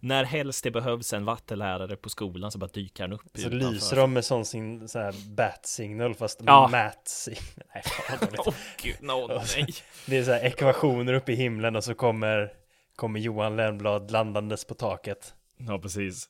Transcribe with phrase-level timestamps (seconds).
[0.00, 3.56] när helst det behövs en vattenlärare på skolan så bara dyker han upp Så utanför.
[3.56, 6.68] lyser de med sån sin så här bat-signal fast Ja.
[6.68, 7.42] mat-signal.
[7.74, 8.28] Nej, fan.
[8.38, 9.26] Åh gud, no,
[9.56, 9.66] nej.
[10.06, 12.52] Det är så här ekvationer uppe i himlen och så kommer,
[12.96, 15.34] kommer Johan Lennblad landandes på taket.
[15.56, 16.28] Ja, precis.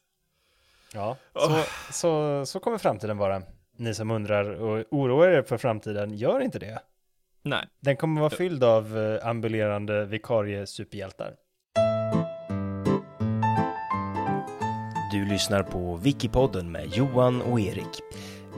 [0.95, 1.63] Ja, så,
[1.93, 3.43] så, så kommer framtiden vara.
[3.77, 6.79] Ni som undrar och oroar er för framtiden, gör inte det.
[7.43, 7.67] Nej.
[7.81, 10.67] Den kommer vara fylld av eh, ambulerande vikarie
[15.11, 18.01] Du lyssnar på Wikipodden med Johan och Erik.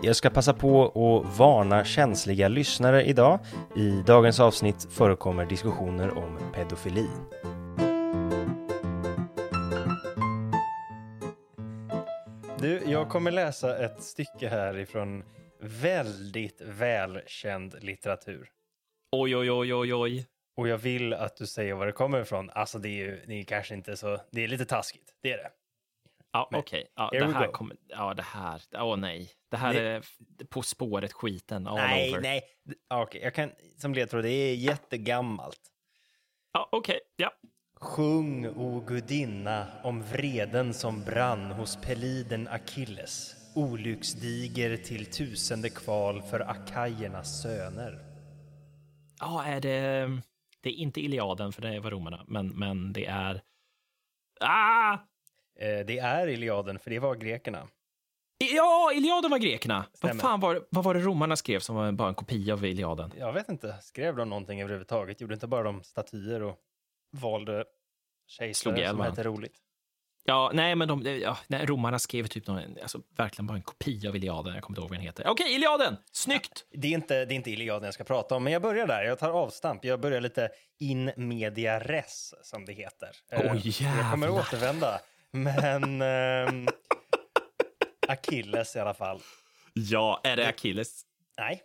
[0.02, 3.38] Jag ska passa på att varna känsliga lyssnare idag.
[3.76, 7.06] I dagens avsnitt förekommer diskussioner om pedofili.
[12.58, 15.24] Du, jag kommer läsa ett stycke här ifrån
[15.60, 18.48] väldigt välkänd litteratur.
[19.12, 20.26] Oj, oj, oj, oj, oj.
[20.56, 22.50] Och jag vill att du säger var det kommer ifrån.
[22.50, 25.36] Alltså det är ju, det är kanske inte så, det är lite taskigt, det är
[25.36, 25.50] det.
[26.32, 26.86] Ja, okej.
[26.94, 27.76] Ja, here det här kommer...
[27.88, 28.62] Ja, det här.
[28.78, 29.30] Åh nej.
[29.50, 30.02] Det här Det- är
[30.44, 32.20] På spåret skiten all nej, over.
[32.20, 32.42] nej.
[32.88, 35.60] Ja, Okej, jag kan som ledtråd, det är jättegammalt.
[36.52, 37.00] Ja, okej.
[37.16, 37.32] Ja.
[37.80, 46.40] Sjung, o gudinna, om vreden som brann hos peliden Achilles, olycksdiger till tusende kval för
[46.40, 47.98] akajernas söner.
[49.20, 50.08] Ja, är det...
[50.62, 53.40] Det är inte Iliaden, för det var romarna, men, men det är...
[54.40, 54.98] Ah!
[55.60, 57.68] Eh, det är Iliaden, för det var grekerna.
[58.54, 59.84] Ja, Iliaden var grekerna.
[59.94, 60.14] Stämmer.
[60.14, 63.12] Vad fan var, vad var det romarna skrev som var bara en kopia av Iliaden?
[63.18, 65.20] Jag vet inte, skrev de någonting överhuvudtaget?
[65.20, 66.56] Gjorde inte bara de statyer och
[67.16, 67.64] valde
[68.26, 69.56] kejsare som hette roligt?
[70.24, 74.08] Ja, nej, men de, ja, nej, romarna skrev typ någon, alltså, verkligen bara en kopia
[74.10, 74.54] av Iliaden.
[74.54, 75.28] Jag kommer inte ihåg vad den heter.
[75.28, 75.96] Okej, Iliaden!
[76.12, 76.64] Snyggt!
[76.72, 79.02] Det är, inte, det är inte Iliaden jag ska prata om, men jag börjar där.
[79.02, 79.84] Jag tar avstamp.
[79.84, 80.48] Jag börjar lite
[80.78, 83.10] in media res, som det heter.
[83.32, 85.00] Eh, Oj, Jag kommer återvända.
[85.32, 86.68] Men ehm,
[88.08, 89.20] Achilles i alla fall.
[89.74, 91.02] Ja, är det Achilles?
[91.38, 91.62] Nej,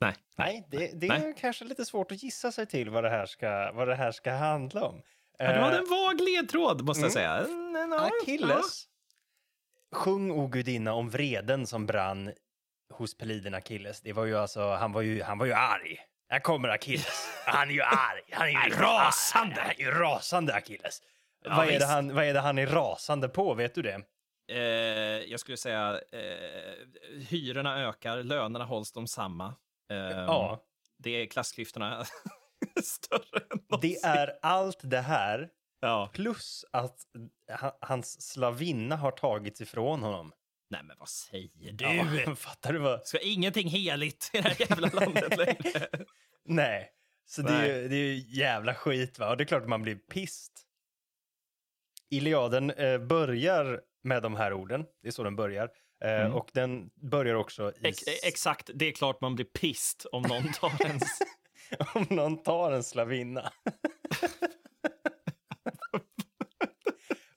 [0.00, 0.14] Nej.
[0.36, 1.28] nej det, det Nej.
[1.28, 4.12] är kanske lite svårt att gissa sig till vad det här ska, vad det här
[4.12, 5.02] ska handla om.
[5.38, 7.36] Ja, du hade Eh, en vag ledtråd, måste jag säga.
[7.38, 8.86] Mm, ja, Achilles.
[9.94, 12.32] Sjung, o gudinna, om vreden som brann
[12.92, 14.00] hos peliden Achilles.
[14.00, 15.98] Det var ju alltså, han var ju, han var ju arg.
[16.28, 17.28] Här kommer Achilles.
[17.46, 18.22] Han är ju arg.
[18.30, 19.60] Han är ju Rasande.
[19.60, 21.02] Han är ju rasande Achilles.
[21.44, 23.54] Ja, vad, är det han, vad är det han är rasande på?
[23.54, 24.00] Vet du det?
[24.52, 24.58] Eh,
[25.30, 29.54] jag skulle säga eh, hyrorna ökar, lönerna hålls de samma.
[29.90, 30.62] Eh, Ja,
[30.98, 32.04] Det är klassklyftorna
[32.84, 34.00] större än det någonsin.
[34.04, 35.48] är allt det här
[35.80, 36.10] Ja.
[36.14, 36.96] plus att
[37.60, 40.32] ha- hans slavinna har tagits ifrån honom.
[40.70, 41.84] Nej, men vad säger du?
[42.26, 43.06] Ja, fattar du vad?
[43.06, 45.88] Ska ingenting heligt i det här jävla landet längre?
[46.44, 46.90] Nej,
[47.26, 49.30] så det är, ju- det är ju jävla skit va?
[49.30, 50.66] Och det är klart att man blir pist.
[52.10, 55.64] Iliaden eh, börjar med de här orden, det är så den börjar.
[55.64, 55.70] Eh,
[56.20, 56.32] Mm.
[56.34, 57.86] Och den börjar också i...
[57.88, 61.02] Ex exakt, det är klart man blir pist om någon tar ens...
[61.94, 63.52] om någon tar en slavinna.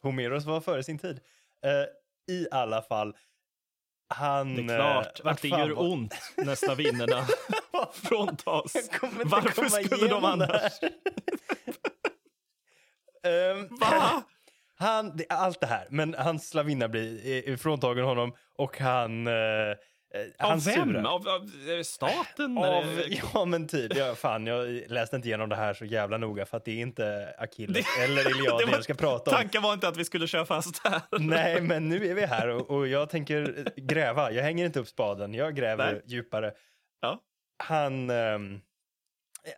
[0.01, 1.19] Homeros var före sin tid.
[1.65, 1.85] Eh,
[2.35, 3.15] I alla fall,
[4.07, 4.55] han...
[4.55, 7.25] Det är klart eh, vart att det gör var- ont när slavinnorna
[7.93, 8.73] fråntas.
[9.25, 10.73] Varför skulle de annars?
[13.23, 14.23] Ehm, Va?
[14.75, 19.27] Han, det, allt det här, men hans slavinna blir eh, fråntagen honom och han...
[19.27, 19.75] Eh, eh,
[20.37, 20.89] han Av vem?
[20.89, 21.03] surar.
[21.03, 21.41] Av, av
[21.77, 22.57] eh, staten?
[22.57, 23.01] Av,
[23.33, 26.57] ja men typ, ja, fan jag läste inte igenom det här så jävla noga för
[26.57, 29.37] att det är inte Achilles eller Iliaden jag ska prata om.
[29.37, 31.01] Tanken var inte att vi skulle köra fast här.
[31.19, 34.87] Nej men nu är vi här och, och jag tänker gräva, jag hänger inte upp
[34.87, 36.01] spaden, jag gräver Nej.
[36.05, 36.51] djupare.
[37.01, 37.19] Ja.
[37.63, 38.61] Han, ehm,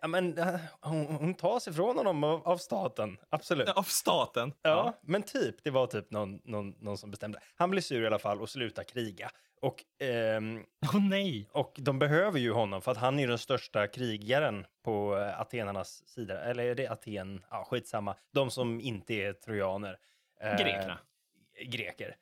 [0.00, 3.68] ja men eh, hon, hon tas ifrån honom av, av staten, absolut.
[3.68, 4.52] Av staten?
[4.62, 5.64] Ja, men typ.
[5.64, 7.40] Det var typ någon, någon, någon som bestämde.
[7.54, 9.30] Han blir sur i alla fall och slutar kriga.
[9.60, 10.64] Och, ehm,
[10.94, 11.48] Åh nej.
[11.52, 15.40] och de behöver ju honom för att han är ju den största krigaren på eh,
[15.40, 16.44] atenarnas sida.
[16.44, 17.44] Eller är det Aten?
[17.50, 18.16] Ja, skitsamma.
[18.32, 19.98] De som inte är trojaner.
[20.40, 20.98] Eh, Grekerna.
[21.66, 22.16] Greker.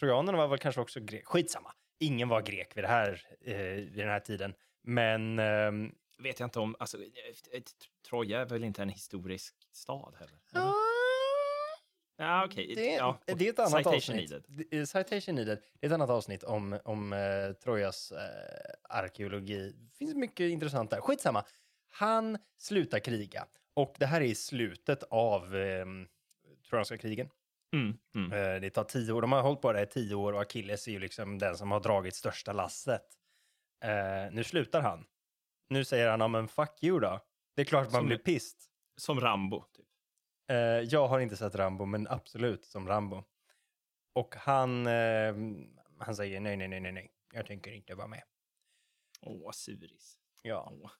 [0.00, 1.26] Trojanerna var väl kanske också greker.
[1.26, 1.72] Skitsamma.
[2.00, 4.54] Ingen var grek vid, det här, eh, vid den här tiden.
[4.82, 5.92] Men ehm,
[6.22, 6.76] Vet jag inte om...
[6.78, 6.98] Alltså,
[8.08, 10.38] Troja är väl inte en historisk stad heller?
[10.54, 10.72] eller?
[12.16, 12.72] Ja, okej.
[12.74, 13.18] Det, ja.
[13.26, 14.16] det är ett annat Citation avsnitt.
[14.30, 14.44] needed.
[14.48, 15.62] Det är- Citation needed.
[15.80, 18.18] Det är ett annat avsnitt om, om eh, Trojas eh,
[18.88, 19.72] arkeologi.
[19.72, 21.00] Det finns mycket intressant där.
[21.00, 21.44] Skitsamma.
[21.90, 23.46] Han slutar kriga.
[23.74, 25.86] Och det här är i slutet av eh,
[26.70, 27.28] Trojanska krigen.
[27.74, 28.32] Mm, mm.
[28.32, 29.22] Eh, det tar tio år.
[29.22, 31.70] De har hållit på det i tio år och Achilles är ju liksom den som
[31.70, 33.06] har dragit största lasset.
[33.84, 35.04] Eh, nu slutar han.
[35.70, 37.20] Nu säger han, ja men fuck you då.
[37.56, 38.70] Det är klart att man Som- blir pist.
[38.96, 39.64] Som Rambo.
[39.72, 39.86] Typ.
[40.50, 43.24] Eh, jag har inte sett Rambo, men absolut som Rambo.
[44.12, 45.34] Och han, eh,
[45.98, 48.22] han säger nej, nej, nej, nej, nej, jag tänker inte vara med.
[49.20, 50.18] Åh, suris.
[50.42, 50.68] Ja.
[50.72, 50.90] Åh.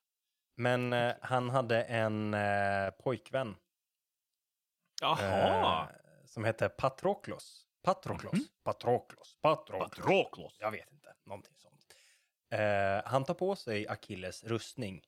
[0.57, 3.57] Men eh, han hade en eh, pojkvän
[5.01, 5.83] Jaha!
[5.83, 5.97] eh,
[6.27, 7.67] som hette Patroklos.
[7.83, 8.33] Patroklos.
[8.33, 8.45] Mhm.
[8.63, 9.39] Patroklos.
[9.41, 9.91] Patroklos.
[9.91, 10.57] Patroklos.
[10.61, 11.70] Jag vet inte, någonting sånt.
[12.51, 15.03] Eh, han tar på sig Achilles rustning.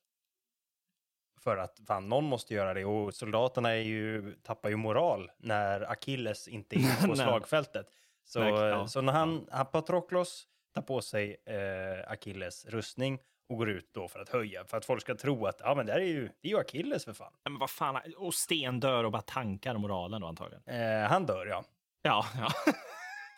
[1.41, 5.91] För att fan, någon måste göra det och soldaterna är ju, tappar ju moral när
[5.93, 7.87] Achilles inte är på slagfältet.
[8.25, 8.87] Så, ja.
[8.87, 13.19] så när han, han Patroklos tar på sig eh, Achilles rustning
[13.49, 15.87] och går ut då för att höja, för att folk ska tro att ja, men
[15.87, 17.33] det här är ju, det är ju Achilles för fan.
[17.45, 20.63] Men vad fan, och Sten dör och bara tankar moralen då antagligen.
[20.67, 21.65] Eh, han dör, ja.
[22.03, 22.49] Ja, ja.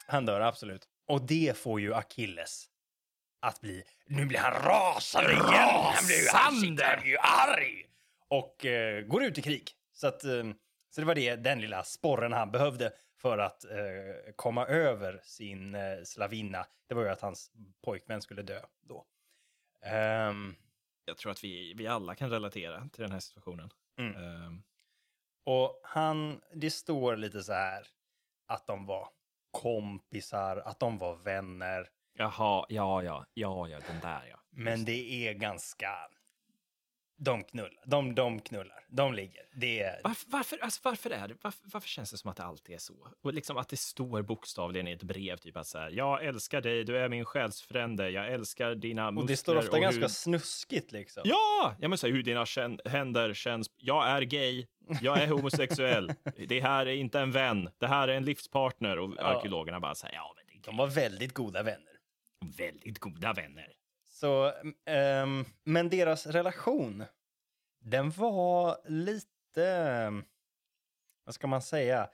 [0.07, 0.89] Han dör absolut.
[1.07, 2.71] Och det får ju Achilles
[3.45, 5.45] att bli, nu blir han rasande igen.
[5.45, 7.87] Han blir han sitter, han blir ju arg.
[8.29, 9.71] Och eh, går ut i krig.
[9.93, 10.45] Så, att, eh,
[10.91, 15.75] så det var det, den lilla sporren han behövde för att eh, komma över sin
[15.75, 16.67] eh, slavinna.
[16.89, 17.51] Det var ju att hans
[17.85, 19.05] pojkvän skulle dö då.
[19.83, 20.55] Ehm,
[21.05, 23.71] Jag tror att vi, vi alla kan relatera till den här situationen.
[23.99, 24.15] Mm.
[24.17, 24.63] Ehm,
[25.45, 27.87] och han, det står lite så här
[28.47, 29.09] att de var
[29.51, 31.89] kompisar, att de var vänner.
[32.17, 34.41] Jaha, ja, ja, ja, ja, den där ja.
[34.51, 35.89] Men det är ganska...
[37.17, 39.43] De knullar, de, de knullar, de ligger.
[39.55, 40.01] Det är...
[40.05, 42.79] Varför, varför, alltså, varför, är det, varför, varför känns det som att det alltid är
[42.79, 43.09] så?
[43.23, 46.61] Och liksom att det står bokstavligen i ett brev, typ att så här, jag älskar
[46.61, 49.23] dig, du är min själsfrände, jag älskar dina muskler.
[49.23, 50.09] Och det står ofta ganska hur...
[50.09, 51.23] snuskigt liksom.
[51.27, 53.71] Ja, ja men så här, hur dina kän- händer känns.
[53.77, 54.67] Jag är gay,
[55.03, 56.13] jag är homosexuell.
[56.49, 58.99] det här är inte en vän, det här är en livspartner.
[58.99, 59.23] Och Ja.
[59.23, 61.94] arkeologerna bara säger ja, men det De är var väldigt goda vänner.
[62.51, 63.73] Väldigt goda vänner.
[64.05, 64.53] Så,
[64.87, 67.05] ehm, men deras relation,
[67.81, 70.13] den var lite,
[71.25, 72.09] vad ska man säga,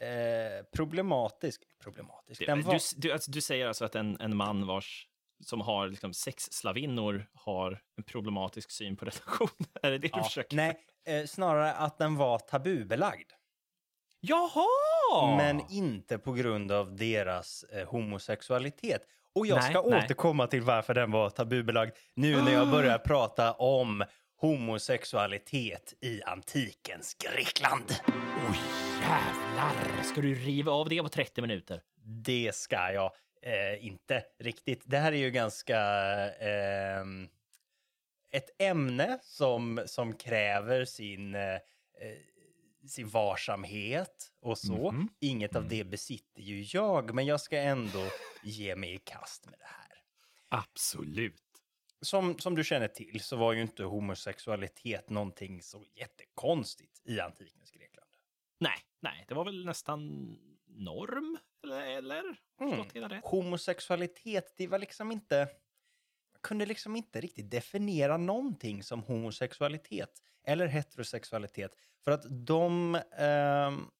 [0.00, 1.62] eh, problematisk.
[1.78, 2.46] Problematisk.
[2.46, 5.08] Den var, Du, du, alltså, du säger alltså att en, en man vars
[5.44, 9.68] som har liksom sex slavinnor har en problematisk syn på relationer?
[9.82, 10.56] Är det det du ja, försöker?
[10.56, 13.30] nej, eh, snarare att den var tabubelagd.
[14.20, 15.36] Jaha!
[15.36, 19.02] Men inte på grund av deras eh, homosexualitet.
[19.34, 20.04] Och jag Nej, ska nej.
[20.04, 24.04] återkomma till varför den var tabubelagd nu när jag börjar prata om
[24.36, 27.94] homosexualitet i antikens Grekland.
[28.50, 28.58] Oj,
[29.00, 30.02] jävlar!
[30.02, 31.80] Ska du riva av det på 30 minuter?
[32.04, 33.10] Det ska jag
[33.42, 34.82] eh, inte riktigt.
[34.84, 35.80] Det här är ju ganska
[36.30, 37.28] ehm,
[38.30, 41.60] ett ämne som, som kräver sin, eh, eh,
[42.86, 44.92] sin varsamhet och så.
[44.92, 45.08] Mhm.
[45.20, 48.08] Inget av det besitter ju jag, men jag ska ändå
[48.42, 50.02] ge mig i kast med det här.
[50.48, 51.42] Absolut.
[52.00, 57.70] Som, som du känner till så var ju inte homosexualitet någonting så jättekonstigt i antikens
[57.70, 58.10] Grekland.
[58.60, 60.08] Nej, nej, det var väl nästan
[60.66, 61.96] norm, eller?
[61.96, 62.36] eller?
[62.60, 63.20] Mm.
[63.22, 65.48] Homosexualitet, det var liksom inte...
[66.42, 71.72] Kunde liksom inte riktigt definiera någonting som homosexualitet eller heterosexualitet.
[72.04, 73.90] För att de ehm,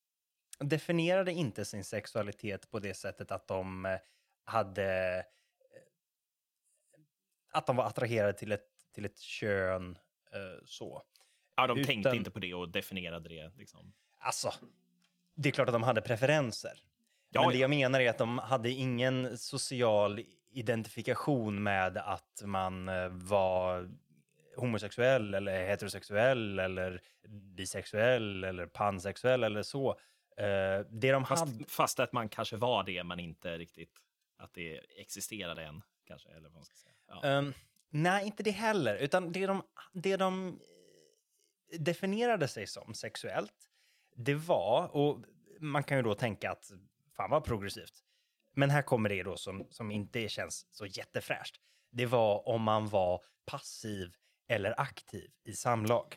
[0.58, 3.98] definierade inte sin sexualitet på det sättet att de eh,
[4.44, 5.18] hade...
[5.18, 5.24] eh,
[7.50, 9.98] Att de var attraherade till ett, till ett kön
[10.32, 11.02] eh, så.
[11.56, 13.52] Ja, de Utan- tänkte inte på det och definierade det.
[13.56, 13.92] Liksom.
[14.18, 14.52] Alltså,
[15.34, 16.82] det är klart att de hade preferenser.
[17.30, 17.60] Ja, Men det ja.
[17.60, 20.20] jag menar är att de hade ingen social
[20.52, 23.90] identifikation med att man eh, var
[24.56, 29.90] homosexuell eller heterosexuell eller bisexuell eller pansexuell eller så.
[30.36, 31.64] Eh, det de Fast, hade...
[31.68, 33.98] fast att man kanske var det, men inte riktigt
[34.36, 35.82] att det existerade än.
[36.06, 36.94] Kanske, eller vad man ska säga.
[37.08, 37.24] Ja.
[37.24, 37.52] Ehm,
[37.90, 38.96] nej, inte det heller.
[38.96, 40.48] Utan det de, det de
[41.72, 43.68] eh, definierade sig som sexuellt,
[44.16, 45.18] det var, och
[45.60, 46.72] man kan ju då tänka att
[47.16, 48.04] fan vad progressivt.
[48.54, 51.56] Men här kommer det då som, som inte känns så jättefräscht.
[51.90, 54.14] Det var om man var passiv
[54.48, 56.16] eller aktiv i samlag.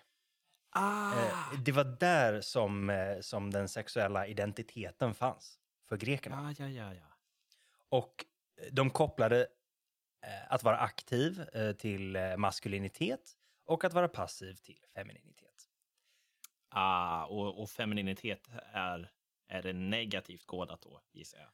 [0.70, 6.56] Ah, Eh, det var där som, eh, som den sexuella identiteten fanns för grekerna.
[6.58, 7.18] ja, ja, ja, ja.
[7.90, 8.26] Och
[8.72, 9.42] de kopplade
[10.26, 15.70] eh, att vara aktiv eh, till eh, maskulinitet och att vara passiv till femininitet.
[16.70, 19.12] Ah, och, och femininitet är,
[19.48, 21.50] är det negativt kodat då, gissar jag.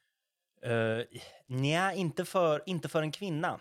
[0.66, 1.04] Uh,
[1.48, 3.60] nej, inte för, inte för en kvinna,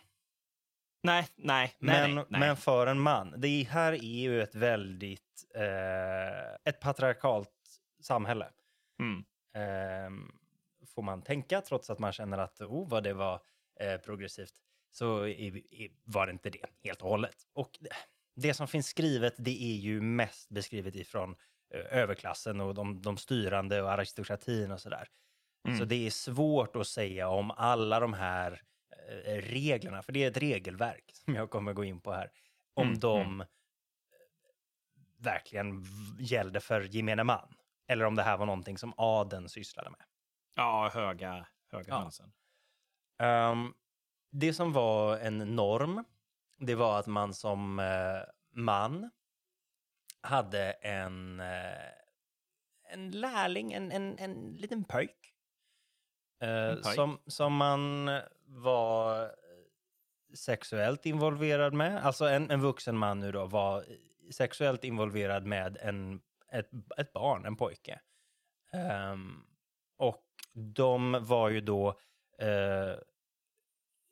[1.02, 3.34] Nej, nej, nej, men, nej, men för en man.
[3.36, 7.50] Det här är ju ett väldigt eh, ett patriarkalt
[8.02, 8.50] samhälle.
[9.00, 9.24] Mm.
[9.54, 10.30] Ehm,
[10.86, 13.40] får man tänka, trots att man känner att oh, vad det var
[13.80, 14.54] eh, progressivt,
[14.92, 17.36] så är, är, var det inte det helt och hållet.
[17.52, 17.90] Och det,
[18.36, 21.36] det som finns skrivet, det är ju mest beskrivet ifrån
[21.74, 25.08] eh, överklassen och de, de styrande och aristokratin och sådär.
[25.64, 25.78] Mm.
[25.78, 28.62] Så det är svårt att säga om alla de här
[29.26, 32.30] eh, reglerna, för det är ett regelverk som jag kommer gå in på här,
[32.74, 33.44] om Mm, de
[35.18, 35.88] verkligen v-
[36.20, 37.54] gällde för gemene man.
[37.88, 40.00] Eller om det här var någonting som adeln sysslade med.
[40.54, 42.10] Ja, höga, höga Ja.
[43.18, 43.74] Ehm,
[44.30, 46.04] det som var en norm,
[46.58, 48.20] det var att man som eh,
[48.54, 49.10] man
[50.22, 51.88] hade en, eh,
[52.92, 55.19] en lärling, en, en, en liten pojk.
[56.40, 56.82] Eh.
[56.82, 58.10] Som, som man
[58.46, 59.30] var
[60.34, 62.06] sexuellt involverad med.
[62.06, 63.84] Alltså en, en vuxen man nu då var
[64.32, 66.20] sexuellt involverad med en,
[66.52, 68.00] ett, ett barn, en pojke.
[68.72, 69.44] Ehm,
[69.96, 71.88] och de var ju då
[72.38, 72.94] eh,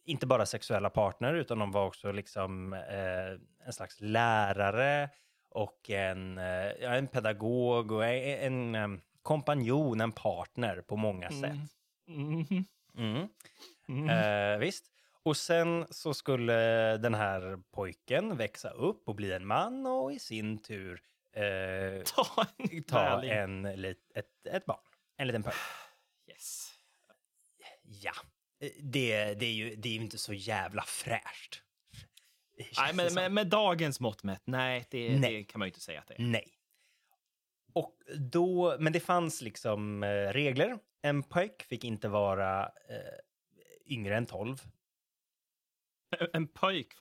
[0.04, 5.10] inte bara sexuella partner, utan de var också liksom eh, en slags lärare
[5.50, 6.36] och en,
[6.80, 11.77] ja, en pedagog och en, en em, kompanjon, en partner på många sätt.
[12.08, 12.64] Mhm.
[12.96, 13.28] Mm.
[13.88, 14.08] Mm.
[14.08, 14.84] Eh, visst.
[15.22, 16.52] Och sen så skulle
[16.96, 22.46] den här pojken växa upp och bli en man och i sin tur eh, Ta
[22.58, 24.80] en ta en, lit- ett, ett barn.
[25.16, 25.56] En liten pojke.
[26.30, 26.74] Yes.
[27.82, 28.12] Ja,
[28.60, 31.62] Eh, det, det, är ju, det är ju inte så jävla fräscht.
[32.76, 35.32] Nej, men med, med dagens mått mätt, nej det, Nej.
[35.36, 36.18] det kan man ju inte säga att det är.
[36.22, 36.48] Nej.
[37.72, 40.78] Och då, men det fanns liksom eh, regler.
[41.02, 43.18] En pojk fick inte vara eh,
[43.86, 44.56] yngre än 12.
[46.32, 46.96] En pojk.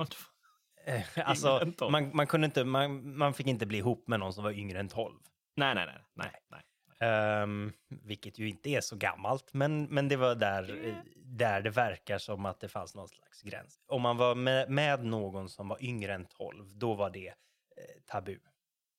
[0.86, 1.92] Eh, alltså, än 12.
[1.92, 4.80] man, man, kunde inte, man, man fick inte bli ihop med någon som var yngre
[4.80, 5.20] än 12.
[5.56, 6.02] Nej, nej, nej.
[6.14, 6.64] nej, nej.
[7.00, 11.70] Ehm, vilket ju inte är så gammalt, men, men det var där, eh, där det
[11.70, 13.80] verkar som att det fanns någon slags gräns.
[13.88, 17.34] Om man var med, med någon som var yngre än 12, då var det eh,
[18.06, 18.40] tabu.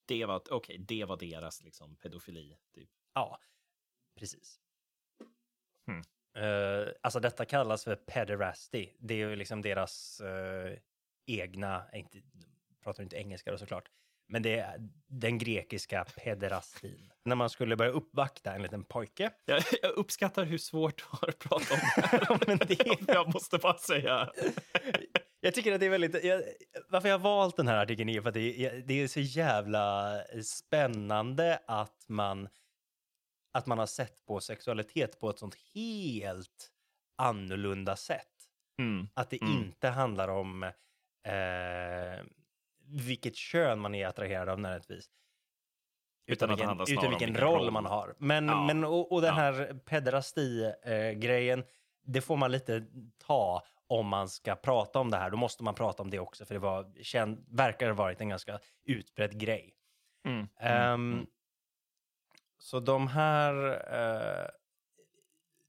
[0.07, 2.57] Det var, okej, det var deras liksom pedofili.
[2.75, 2.90] Typ.
[3.14, 3.38] Ja,
[4.19, 4.61] precis.
[6.37, 8.88] Eh, alltså detta kallas för pederasty.
[8.99, 10.78] Det är ju liksom deras eh,
[11.26, 12.18] egna, inte,
[12.85, 13.88] pratar inte engelska då såklart,
[14.28, 17.12] men det är den grekiska pederastin.
[17.25, 19.30] När man skulle börja uppvakta en liten pojke.
[19.45, 22.38] Jag, jag uppskattar hur svårt du har att prata om det här.
[22.47, 24.30] Men det- Jag måste bara säga.
[25.40, 26.25] Jag tycker att det är väldigt...
[26.25, 26.42] Jag,
[26.88, 30.14] varför jag har valt den här artikeln är för att det det är så jävla
[30.45, 32.49] spännande att man,
[33.52, 36.71] att man har sett på sexualitet på ett sånt helt
[37.17, 38.26] annorlunda sätt.
[38.78, 39.09] Mm.
[39.14, 39.52] Att det Mm.
[39.59, 42.25] inte handlar om eh,
[42.85, 45.11] vilket kön man är attraherad av nödvändigtvis.
[46.26, 47.71] Utan det vilken, utan vilken vilken roll, roll.
[47.71, 48.14] man har.
[48.19, 48.67] Men, Ja.
[48.67, 49.35] men och, och den Ja.
[49.35, 51.64] här pederasti-grejen,
[52.05, 52.87] det får man lite
[53.26, 55.31] ta om man ska prata om det här.
[55.31, 58.28] Då måste man prata om det också, för det var, känd, verkar ha varit en
[58.28, 59.75] ganska utbredd grej.
[60.26, 60.49] Mm.
[60.61, 61.26] Ehm,
[62.59, 63.55] Så de här...
[63.95, 64.50] eh,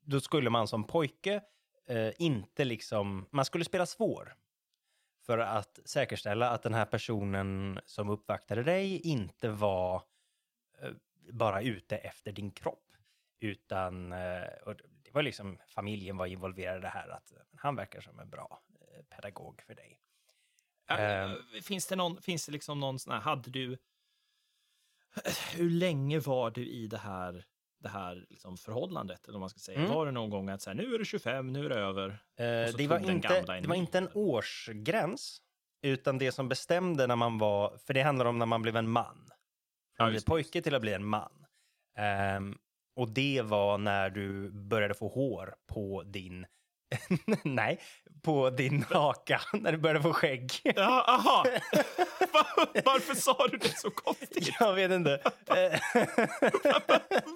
[0.02, 1.42] då skulle man som pojke
[1.88, 3.26] eh, inte liksom...
[3.32, 4.36] Man skulle spela svår
[5.26, 10.04] för att säkerställa att den här personen som uppvaktade dig inte var
[10.82, 10.92] eh,
[11.32, 12.86] bara ute efter din kropp.
[13.40, 14.44] Utan eh,
[15.04, 18.30] det var liksom familjen var involverad i det här att eh, han verkar som en
[18.30, 20.00] bra eh, pedagog för dig.
[20.88, 21.36] Ehm.
[21.64, 23.78] finns det någon, finns det liksom någon sån här, hade du,
[25.56, 27.46] hur länge var du i det här,
[27.80, 29.80] det här liksom förhållandet, eller man ska säga?
[29.80, 29.92] Mm.
[29.92, 32.10] Var det någon gång att så här, nu är du 25, nu är det över?
[32.10, 35.42] Eh, det, var inte, det var inte en årsgräns,
[35.82, 38.90] utan det som bestämde när man var, för det handlar om när man blev en
[38.90, 39.30] man.
[39.98, 41.46] Från Ja, bli pojke till att bli en man.
[41.98, 42.58] Ehm,
[42.96, 46.46] och det var när du började få hår på din,
[47.44, 47.80] nej,
[48.22, 50.52] på din haka, när du började få skägg.
[50.64, 51.46] Ja, aha!
[52.86, 54.50] Varför sa du det så konstigt?
[54.60, 55.22] Jag vet inte.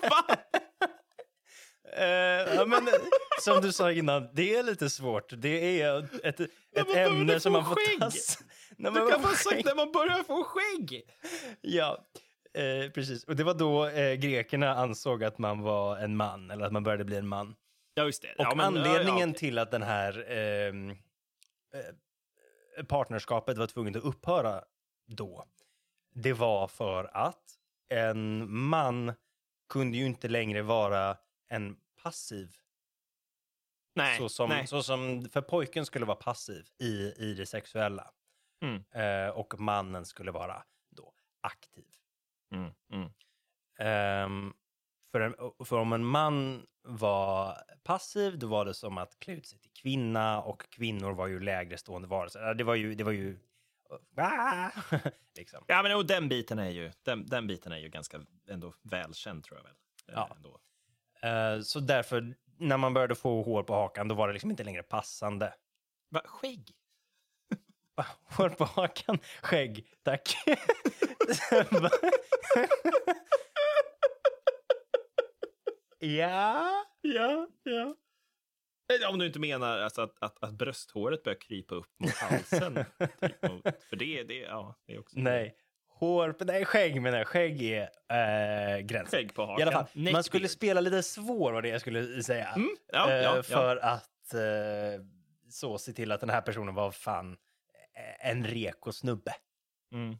[0.09, 0.35] Va?
[1.97, 2.89] Eh, ja, men,
[3.41, 5.33] som du sa innan, det är lite svårt.
[5.37, 6.39] Det är ett,
[6.75, 8.39] ett ämne som man får tas.
[8.77, 11.01] När Du man kan får bara sagt när man börjar få skägg.
[11.61, 11.97] Ja,
[12.53, 13.23] eh, precis.
[13.23, 16.83] Och det var då eh, grekerna ansåg att man var en man, eller att man
[16.83, 17.55] började bli en man.
[17.93, 18.35] Ja, just det.
[18.35, 23.95] Och ja, men, anledningen ja, ja, till att den här ehm, eh, partnerskapet var tvunget
[23.95, 24.63] att upphöra
[25.05, 25.45] då,
[26.13, 27.43] det var för att
[27.89, 29.13] en man
[29.69, 31.17] kunde ju inte längre vara
[31.49, 32.55] en passiv
[33.95, 34.67] Nej, så som, nej.
[34.67, 38.11] så som för pojken skulle vara passiv i, i det sexuella
[38.63, 38.83] Mm.
[38.91, 41.85] eh, och mannen skulle vara då aktiv.
[42.51, 43.09] Mm, mm.
[43.79, 44.53] Ehm,
[45.13, 49.47] för, en, för om en man var passiv, då var det som att klä ut
[49.47, 52.53] sig till kvinna och kvinnor var ju lägre stående varelser.
[52.53, 53.39] Det var ju, det var ju
[54.17, 54.69] Ah!
[55.37, 55.63] liksom.
[55.67, 59.43] Ja, men och den biten är ju, den, den biten är ju ganska ändå välkänd
[59.43, 59.73] tror jag väl.
[60.07, 60.29] Eh, Ja.
[60.35, 60.59] Ändå.
[61.21, 64.63] Eh, så därför, när man började få hår på hakan, då var det liksom inte
[64.63, 65.53] längre passande.
[66.09, 66.71] Va, skägg?
[67.95, 68.05] Va?
[68.23, 70.35] Hår på hakan, skägg, tack.
[76.03, 76.69] ja.
[77.01, 77.95] Ja, ja.
[79.03, 82.75] Eh, Om du inte menar alltså att, att, att brösthåret börjar krypa upp mot halsen.
[83.21, 85.19] typ mot, för det, det, ja, det är också...
[85.19, 85.55] Nej,
[85.87, 87.27] hår nej, skägg menar jag.
[87.27, 87.89] Skägg är
[88.75, 89.19] äh, gränsen.
[89.19, 89.59] Skägg på hakan.
[89.59, 90.51] I alla fall, Neck man skulle beard.
[90.51, 92.47] spela lite svår var det jag skulle säga.
[92.55, 93.43] Mm, ja, Eh, ja, ja.
[93.43, 95.05] för att eh,
[95.49, 97.37] så se till att den här personen var fan
[98.19, 99.35] en reko snubbe.
[99.93, 100.17] Mm.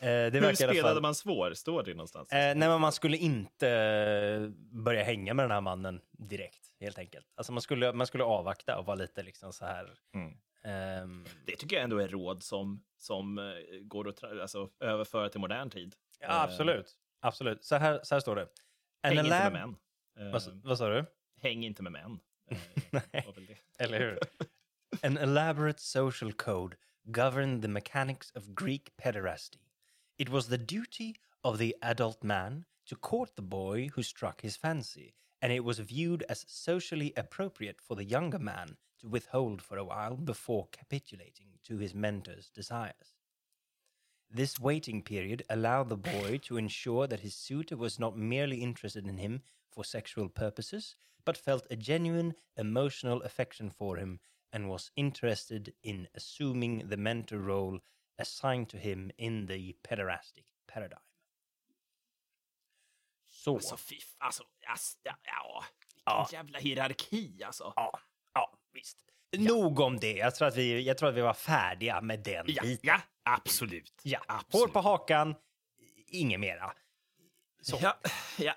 [0.00, 1.54] Eh, det Hur spelade man svår?
[1.54, 2.32] Står det någonstans?
[2.32, 4.48] Eh, nej, men man skulle inte eh,
[4.82, 7.26] börja hänga med den här mannen direkt, helt enkelt.
[7.36, 9.94] Alltså man skulle, man skulle avvakta och vara lite liksom så här...
[10.14, 10.34] Mm.
[10.64, 13.44] ehm, Det tycker jag ändå är råd som, som eh,
[13.82, 15.94] går att alltså, överföra till modern tid.
[16.20, 16.96] ja, absolut.
[17.20, 17.64] Absolut.
[17.64, 18.48] Så här, så här står det.
[19.02, 19.76] Häng inte med män.
[20.18, 21.04] Eh, Vad, s- vad sa du?
[21.42, 22.18] häng inte med män.
[22.90, 23.26] Nej.
[23.78, 24.18] Eller hur?
[25.02, 29.58] An elaborate social code governed the mechanics of Greek pederasty.
[30.16, 34.56] It was the duty of the adult man to court the boy who struck his
[34.56, 39.76] fancy, and it was viewed as socially appropriate for the younger man to withhold for
[39.76, 43.16] a while before capitulating to his mentor's desires.
[44.30, 49.06] This waiting period allowed the boy to ensure that his suitor was not merely interested
[49.06, 50.94] in him for sexual purposes,
[51.24, 54.20] but felt a genuine emotional affection for him
[54.52, 57.80] and was interested in assuming the mentor role
[58.18, 60.98] assigned to him in the pederastic paradigm.
[63.26, 63.54] Så.
[63.54, 66.28] Alltså, fy, alltså, ass, ja, ja, vilken Ja.
[66.32, 67.72] jävla hierarki alltså.
[67.76, 68.00] Ja,
[68.34, 68.98] ja visst.
[69.38, 70.12] Nog om det.
[70.12, 72.86] Jag tror, att vi, jag tror att vi var färdiga med den Ja, biten.
[72.88, 74.00] ja absolut.
[74.04, 74.18] Ja.
[74.28, 74.72] Hår absolut.
[74.72, 75.34] på hakan,
[76.06, 76.74] inget mera.
[77.62, 77.78] Så.
[77.82, 77.98] Ja,
[78.38, 78.54] ja.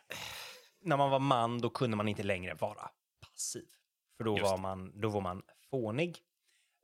[0.81, 2.89] När man var man, då kunde man inte längre vara
[3.21, 3.67] passiv.
[4.17, 6.17] För då, Just var man, då var man fånig.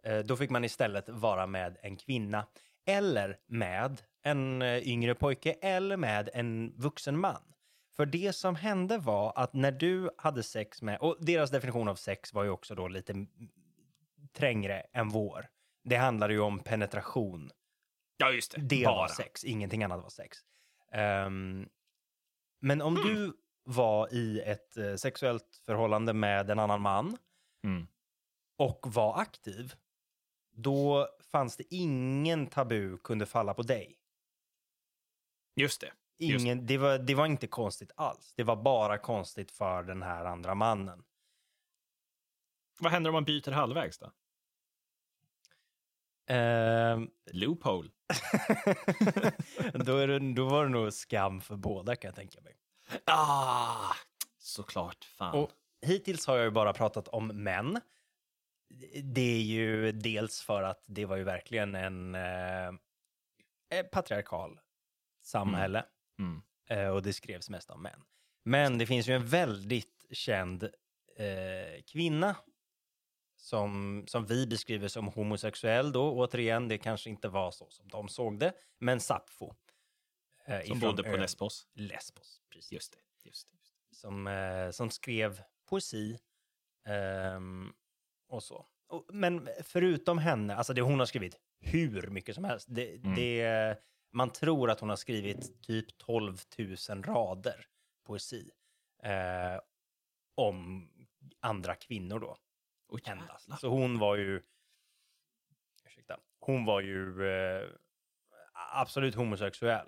[0.04, 2.48] Eh, Då fick man istället vara med en kvinna
[2.86, 7.54] eller med en eh, yngre pojke eller med en vuxen man.
[7.96, 11.96] För det som hände var att när du hade sex med, och deras definition av
[11.96, 13.26] sex var ju också då lite
[14.34, 15.48] trängre än vår.
[15.84, 17.52] Det handlade ju om penetration.
[18.18, 18.62] ja, just det.
[18.62, 18.96] Det Bara.
[18.96, 20.38] var sex, ingenting annat var sex.
[20.92, 21.70] Ehm,
[22.62, 27.18] men om du var i ett eh, sexuellt förhållande med en annan man
[27.66, 27.88] Mm.
[28.58, 29.74] och var aktiv,
[30.54, 34.00] då fanns det ingen tabu kunde falla på dig.
[35.56, 35.92] Just det.
[36.18, 38.34] Just Ingen, det, var, det var inte konstigt alls.
[38.36, 41.04] Det var bara konstigt för den här andra mannen.
[42.80, 44.12] Vad händer om man byter halvvägs då?
[46.28, 47.90] Ehm, Loophole.
[49.74, 52.58] då, är det, då var det nog skam för båda kan jag tänka mig.
[53.06, 53.94] Ah,
[54.38, 55.06] såklart.
[55.06, 55.36] Fan.
[55.36, 57.80] Och hittills har jag ju bara pratat om män.
[59.04, 62.68] Det är ju dels för att det var ju verkligen en eh,
[63.70, 64.60] eh, patriarkal
[65.22, 65.86] samhälle
[66.20, 66.42] Mm.
[66.70, 68.04] eh, och det skrevs mest om män.
[68.44, 70.64] Men det finns ju en väldigt känd
[71.18, 72.36] eh, kvinna
[73.36, 76.12] som, som vi beskriver som homosexuell då.
[76.12, 79.54] Återigen, det kanske inte var så som de såg det, men Sappho.
[80.46, 81.68] eh, Som bodde på Lesbos.
[81.74, 83.00] Lesbos, precis Just det.
[83.30, 83.58] Just det.
[83.58, 83.96] Just det.
[83.96, 86.20] som, eh, som skrev poesi
[86.86, 87.74] ehm,
[88.34, 88.66] och så.
[88.88, 92.68] Och, men förutom henne, alltså det hon har skrivit hur mycket som helst.
[92.70, 93.16] Det, Mm.
[93.16, 93.78] det,
[94.12, 96.38] man tror att hon har skrivit typ 12
[96.90, 97.66] 000 rader
[98.06, 98.50] poesi
[99.04, 99.60] eh,
[100.36, 100.90] om
[101.40, 102.38] andra kvinnor då.
[102.88, 103.60] Oj, Endast.
[103.60, 104.42] Så hon var ju,
[105.86, 107.70] ursäkta, hon var ju eh,
[108.74, 109.88] absolut homosexuell.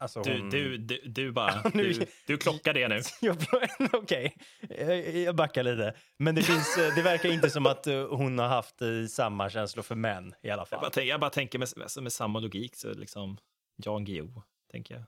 [0.00, 0.50] Alltså Du, hon...
[0.50, 3.00] du, du, du bara, Nu- du, du klockar det nu.
[3.20, 3.36] Jag-
[3.92, 4.36] Okej,
[4.68, 5.94] jag, jag backar lite.
[6.16, 9.50] Men det, finns, eh, det verkar inte som att eh, hon har haft eh, samma
[9.50, 10.80] känslor för män i alla Jag fall.
[10.80, 13.38] bara, tänk, jag bara tänker med, med, med samma logik, så liksom
[13.84, 15.02] Jan Guillou, tänker jag.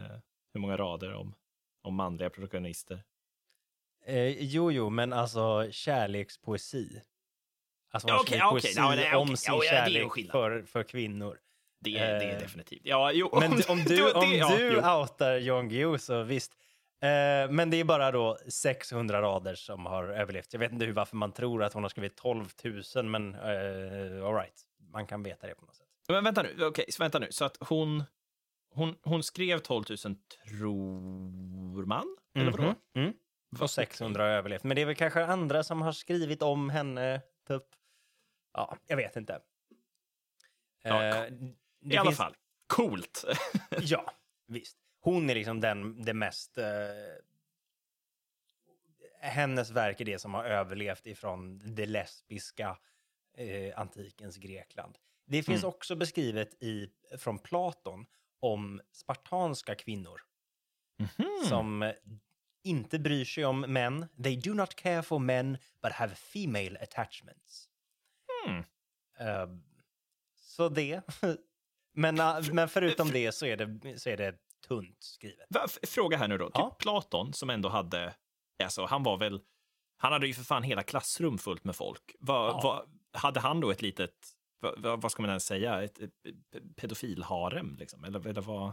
[0.00, 0.16] Eh,
[0.54, 1.34] hur många rader om,
[1.82, 3.02] om manliga protagonister?
[4.06, 7.02] Eh, jo, jo, men alltså kärlekspoesi.
[7.90, 8.72] Alltså poesi okej.
[8.76, 9.16] Ja, nej, okej.
[9.16, 11.38] om sin Ja, kärlek för, för kvinnor.
[11.84, 12.80] Det, är- det är Eh, definitivt.
[12.84, 14.78] Ja, jo, Men d- om du, det- om ja, du jo.
[15.00, 16.52] outar Jan Guillou så visst.
[17.02, 20.52] Eh, men det är bara då 600 rader som har överlevt.
[20.52, 22.44] Jag vet inte hur, varför man tror att hon har skrivit 12
[22.96, 24.62] 000, men uh, all right.
[24.92, 25.86] Man kan veta det på något sätt.
[26.08, 27.26] Men vänta nu, okej, så vänta nu.
[27.30, 28.04] Så att hon,
[28.74, 29.98] hon, hon skrev 12 000,
[30.48, 32.16] tror man?
[32.34, 32.62] Eller vadå?
[32.62, 32.74] Mhm.
[33.04, 33.14] Mm.
[33.60, 34.64] Och 600 har överlevt.
[34.64, 37.62] Men det är väl kanske andra som har skrivit om henne, typ.
[38.52, 39.40] Ja, jag vet inte.
[40.82, 41.26] Ja,
[41.84, 43.24] Det I alla finns- fall, coolt.
[43.80, 44.12] Ja,
[44.46, 44.76] visst.
[45.00, 46.58] Hon är liksom den, det mest...
[46.58, 46.64] Eh,
[49.20, 52.78] hennes verk är det som har överlevt ifrån det lesbiska
[53.36, 54.98] eh, antikens Grekland.
[55.26, 55.68] Det finns Mm.
[55.74, 58.06] också beskrivet i, från Platon
[58.40, 60.20] om spartanska kvinnor
[60.98, 61.44] Mhm.
[61.48, 61.92] som eh,
[62.62, 64.06] inte bryr sig om män.
[64.22, 67.68] They do not care for men but have female attachments.
[68.46, 68.64] Mm.
[69.18, 69.48] Eh,
[70.36, 71.00] så det.
[71.94, 74.34] men, eh, men förutom det så är det, så är det
[74.68, 75.46] tunt skrivet.
[75.88, 76.50] Fråga här nu då.
[76.54, 76.70] Ja.
[76.70, 78.14] Typ Platon som ändå hade,
[78.64, 79.40] alltså han var väl,
[79.96, 82.14] han hade ju för fan hela klassrum fullt med folk.
[82.20, 82.60] Va, Ja.
[82.62, 84.14] va, hade han då ett litet,
[84.60, 86.10] va, va, vad ska man ens säga, ett, ett,
[86.56, 88.04] ett pedofilharem liksom?
[88.04, 88.72] Eller, eller vad?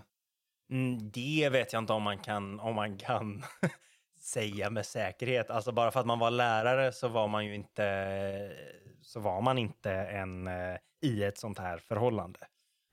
[0.71, 3.43] Mm, det vet jag inte om man kan, om man kan
[4.19, 5.49] säga med säkerhet.
[5.49, 8.57] Alltså bara för att man var lärare så var man ju inte,
[9.01, 12.39] så var man inte en, eh, i ett sånt här förhållande.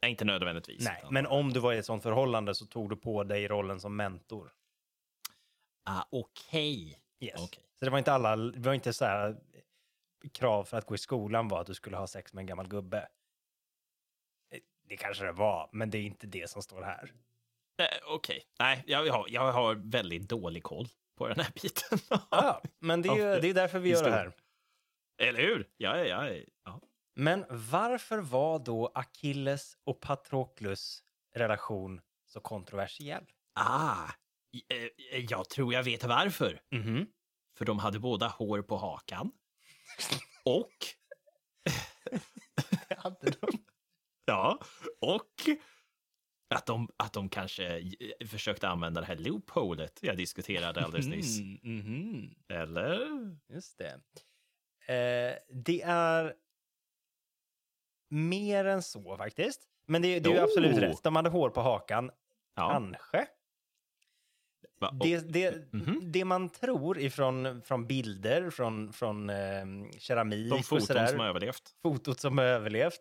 [0.03, 0.85] Nej, inte nödvändigtvis.
[0.85, 3.49] Nej, utan- men om du var i ett sånt förhållande så tog du på dig
[3.49, 4.53] rollen som mentor.
[5.85, 7.01] Ah, Okej.
[7.21, 7.35] Yes.
[7.43, 7.65] Okej.
[7.79, 9.37] Så det var inte alla, det var inte så här
[10.33, 12.69] krav för att gå i skolan var att du skulle ha sex med en gammal
[12.69, 13.09] gubbe.
[14.55, 17.13] Eh, Det kanske det var, men det är inte det som står här.
[17.83, 18.43] Eh, Okej.
[18.59, 21.99] Nej, jag har, jag har väldigt dålig koll på den här biten.
[22.31, 24.33] Ja, men det är ju det är därför vi gör det här.
[25.23, 25.69] Eller hur?
[25.77, 26.29] Ja, ja,
[26.65, 26.81] ja.
[27.21, 31.03] Men varför var då Achilles och Patroklus
[31.35, 33.25] relation så kontroversiell?
[33.55, 34.09] Ah,
[34.53, 34.75] i-
[35.15, 36.61] eh, jag tror jag vet varför.
[36.71, 37.07] Mhm.
[37.59, 39.33] För de hade båda hår på hakan.
[40.45, 40.73] Och,
[42.89, 43.65] Det hade de.
[44.25, 44.59] ja,
[45.01, 45.33] och
[46.55, 51.39] att de, att de kanske eh, försökte använda det här loopholet jag diskuterade alldeles nyss.
[51.41, 52.35] Mhm, mhm.
[52.49, 53.01] Eller?
[53.49, 54.01] Just det.
[54.95, 56.35] Eh, det är
[58.09, 59.63] mer än så faktiskt.
[59.87, 60.45] Men det, det är ju Oh.
[60.45, 61.03] absolut rätt.
[61.03, 62.11] De hade hår på hakan.
[62.55, 62.71] Ja.
[62.71, 63.27] Kanske.
[64.81, 66.13] Va- och- Det, det, Mhm.
[66.13, 69.65] det man tror ifrån från bilder, från, från eh,
[69.99, 71.75] keramik De och foton sådär, som har överlevt.
[71.83, 73.01] fotot som har överlevt.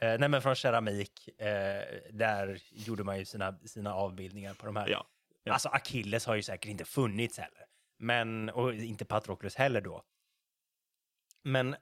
[0.00, 4.76] Eh, nej, men från keramik, eh, där gjorde man ju sina, sina avbildningar på de
[4.76, 4.88] här.
[4.88, 5.06] Ja.
[5.44, 5.52] Ja.
[5.52, 7.64] Alltså Achilles har ju säkert inte funnits heller.
[7.98, 10.02] Men, och inte Patroclus heller då.
[11.42, 11.76] Men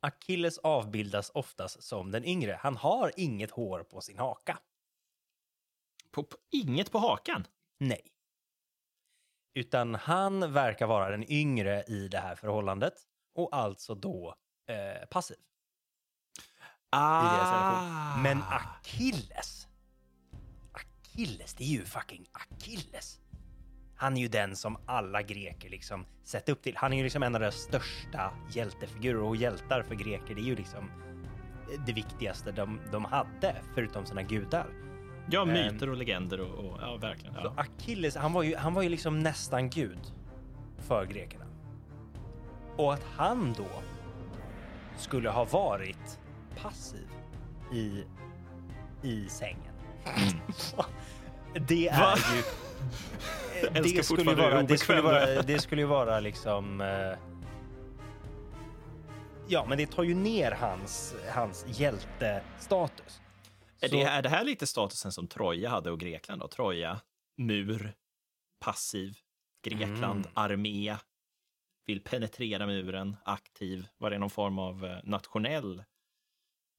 [0.00, 2.58] Achilles avbildas oftast som den yngre.
[2.60, 4.58] Han har inget hår på sin haka.
[6.10, 7.46] På, på, inget på hakan.
[7.78, 8.12] Nej.
[9.54, 12.94] Utan han verkar vara den yngre i det här förhållandet
[13.34, 14.34] och alltså då
[14.66, 15.36] eh, passiv.
[16.90, 18.16] Ah.
[18.16, 19.66] Men Achilles,
[20.72, 23.19] Achilles, det är ju fucking Achilles.
[24.00, 26.76] Han är ju den som alla greker liksom sett upp till.
[26.76, 30.34] Han är ju liksom en av deras största hjältefigurer och hjältar för greker.
[30.34, 30.90] Det är ju liksom
[31.86, 34.66] det viktigaste de, de hade, förutom sina gudar.
[35.30, 35.48] Ja, Ehm.
[35.48, 37.34] myter och legender och, och ja, verkligen.
[37.34, 37.54] Så Ja.
[37.56, 40.12] Achilles, han var, ju, han var ju liksom nästan gud
[40.78, 41.44] för grekerna.
[42.76, 43.68] Och att han då
[44.96, 46.20] skulle ha varit
[46.62, 47.08] passiv
[47.72, 48.04] i,
[49.02, 49.74] i sängen.
[51.68, 52.16] det är Va?
[52.36, 52.42] ju...
[53.82, 56.80] Det skulle, vara, det, skulle vara, det skulle vara liksom...
[56.80, 57.18] eh,
[59.48, 63.20] Ja, men det tar ju ner hans, hans hjältestatus.
[63.80, 66.40] Är, det, är det här lite statusen som Troja hade och Grekland?
[66.40, 66.48] Då?
[66.48, 67.00] Troja,
[67.36, 67.92] mur,
[68.60, 69.16] passiv,
[69.64, 70.30] Grekland, Mm.
[70.34, 70.96] armé,
[71.86, 73.86] vill penetrera muren, aktiv.
[73.98, 75.82] Var det någon form av eh, nationell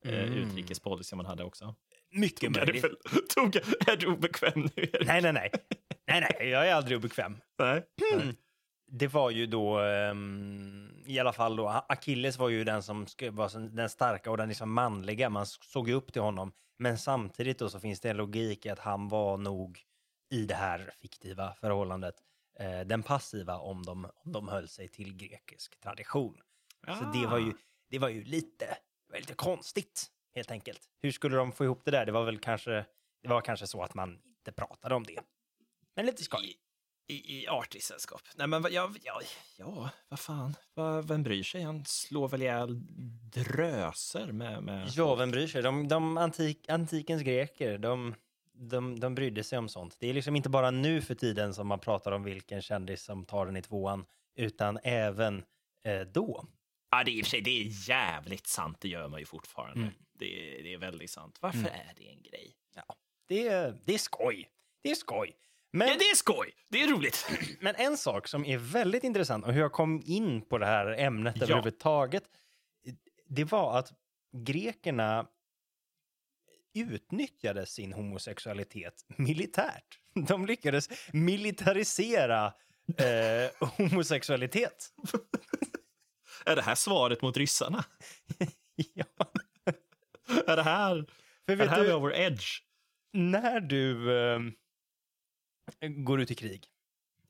[0.05, 0.33] eh, Mm.
[0.33, 1.75] utrikespolicy man hade också?
[2.11, 2.83] Mycket Tog möjligt.
[2.83, 2.97] väl-
[3.35, 3.55] Tog,
[3.87, 4.91] är du obekväm nu?
[5.05, 5.51] Nej, nej, nej.
[6.07, 7.37] Nej, nej, jag är aldrig obekväm.
[7.59, 7.85] Nej.
[8.91, 13.69] Det var ju då, ehm, i alla fall då, Achilles var ju den som var
[13.75, 15.29] den starka och den liksom manliga.
[15.29, 16.51] Man såg ju upp till honom.
[16.77, 19.79] Men samtidigt då så finns det en logik i att han var nog
[20.31, 22.15] i det här fiktiva förhållandet
[22.59, 26.37] eh, den passiva om de, om de höll sig till grekisk tradition.
[26.87, 27.53] Så det var ju,
[27.89, 28.65] det var ju lite,
[29.07, 30.81] det var lite konstigt helt enkelt.
[31.01, 32.05] Hur skulle de få ihop det där?
[32.05, 32.85] Det var väl kanske,
[33.23, 35.19] det var kanske så att man inte pratade om det.
[35.95, 36.57] Men lite skoj.
[37.07, 38.21] I, i, artigt sällskap.
[38.35, 39.21] Nej, men ja, ja,
[39.57, 40.55] ja, vad fan.
[40.73, 41.61] Vad, vem bryr sig?
[41.61, 42.81] Han slår väl ihjäl
[43.33, 44.63] dröser med...
[44.63, 44.89] med...
[44.95, 45.61] Ja, vem bryr sig?
[45.61, 48.15] De, de antik, antikens greker, de,
[48.53, 49.97] de, de brydde sig om sånt.
[49.99, 53.25] Det är liksom inte bara nu för tiden som man pratar om vilken kändis som
[53.25, 55.43] tar den i tvåan, utan även
[55.83, 56.45] eh, då.
[56.91, 58.77] Ja, det är i och för sig det är jävligt sant.
[58.81, 59.81] Det gör man ju fortfarande.
[59.81, 59.93] Mm.
[60.21, 61.37] Det, är, det är väldigt sant.
[61.41, 61.71] Varför Mm.
[61.71, 62.55] är det en grej?
[63.27, 64.49] Det, är- det är skoj.
[64.81, 65.37] Det är skoj.
[65.73, 66.53] Men, Ja, det är skoj!
[66.69, 67.29] Det är roligt.
[67.59, 70.85] men en sak som är väldigt intressant och hur jag kom in på det här
[70.99, 71.43] ämnet Ja.
[71.43, 72.23] överhuvudtaget,
[73.25, 73.93] det var att
[74.37, 75.27] grekerna
[76.73, 79.99] utnyttjade sin homosexualitet militärt.
[80.27, 82.53] De lyckades militarisera
[82.97, 84.89] eh, homosexualitet.
[86.45, 87.85] Är det här svaret mot ryssarna?
[88.93, 89.30] ja.
[90.47, 91.05] Är det här,
[91.45, 92.61] För är det vet här vi du, har vår edge?
[93.13, 94.39] när du eh,
[95.89, 96.67] går ut i krig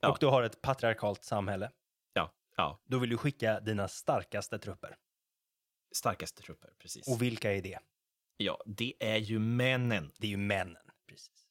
[0.00, 0.10] Ja.
[0.10, 1.70] och du har ett patriarkalt samhälle,
[2.12, 2.80] Ja, ja.
[2.84, 4.96] då vill du skicka dina starkaste trupper.
[5.94, 7.08] Starkaste trupper, precis.
[7.08, 7.78] Och vilka är det?
[8.36, 10.12] Ja, det är ju männen.
[10.18, 10.82] Det är ju männen.
[11.06, 11.48] Precis.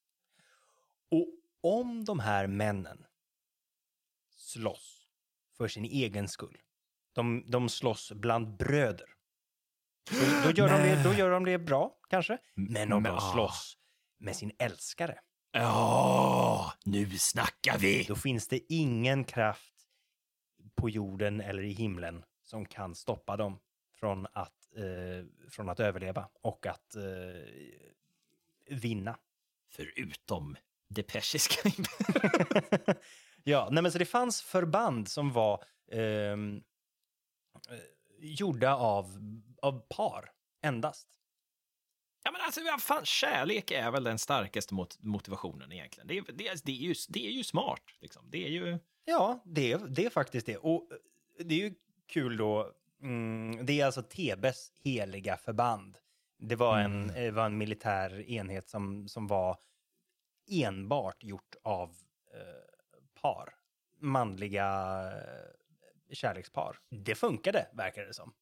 [1.10, 1.28] Och
[1.62, 3.06] om de här männen
[4.36, 5.08] slåss
[5.58, 6.58] för sin egen skull,
[7.13, 9.08] de, de slåss bland bröder,
[10.10, 12.38] då, då, gör de det, då gör de det bra, kanske.
[12.56, 13.34] Men om de ah.
[13.34, 13.78] slåss
[14.20, 15.20] med sin älskare,
[15.54, 18.04] Ja, nu snackar vi!
[18.04, 19.74] då finns det ingen kraft
[20.76, 23.60] på jorden eller i himlen som kan stoppa dem
[24.00, 27.04] från att, eh, från att överleva och att eh,
[28.70, 29.18] vinna.
[29.70, 30.56] Förutom
[30.88, 31.70] det persiska
[33.44, 36.64] ja, nej men så det fanns förband som var ehm,
[37.70, 37.78] eh,
[38.20, 39.06] gjorda av,
[39.62, 41.08] av par endast.
[42.24, 46.08] Ja, men alltså, vad fan, kärlek är väl den starkaste mot motivationen egentligen.
[46.08, 48.30] Det är, det, det, är ju, det är ju smart, liksom.
[48.30, 48.80] Det är ju...
[49.06, 50.58] Ja, det, är- det är faktiskt det.
[50.58, 50.97] Och eh,
[51.45, 51.74] det är ju
[52.08, 52.71] kul då.
[53.02, 55.97] Mm, det är alltså Tebes heliga förband.
[56.39, 57.15] Det var en, Mm.
[57.26, 59.58] eh, var en militär enhet som, som var
[60.52, 61.89] enbart gjort av
[62.34, 63.56] eh, par.
[64.00, 64.67] Manliga
[65.12, 66.80] eh, kärlekspar.
[66.89, 68.34] Det funkade, verkar det som.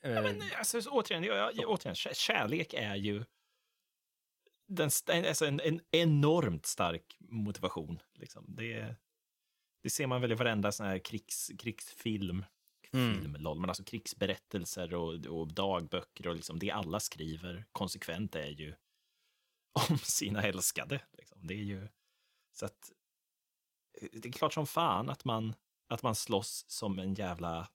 [0.00, 3.24] Ja, Eh, men, alltså, så återigen, jag, jag, återigen, kär- kärlek är ju
[4.66, 8.02] den, alltså en, en enormt stark motivation.
[8.14, 8.44] Liksom.
[8.48, 8.96] Det,
[9.82, 12.44] det ser man väl i varenda sån här krigs, krigsfilm.
[12.92, 13.20] Mm.
[13.20, 18.46] Film, lol, men alltså krigsberättelser och, och dagböcker och liksom det alla skriver konsekvent är
[18.46, 18.74] ju
[19.90, 21.00] om sina älskade.
[21.12, 21.46] Liksom.
[21.46, 21.88] Det är ju
[22.52, 22.92] så att
[24.12, 25.54] det är klart som fan att man,
[25.88, 27.68] att man slåss som en jävla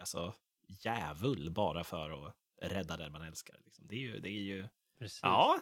[0.00, 0.34] alltså,
[0.68, 3.56] djävul bara för att rädda den man älskar.
[3.64, 3.86] Liksom.
[3.88, 5.20] Det är ju, det är ju, precis.
[5.22, 5.60] ja,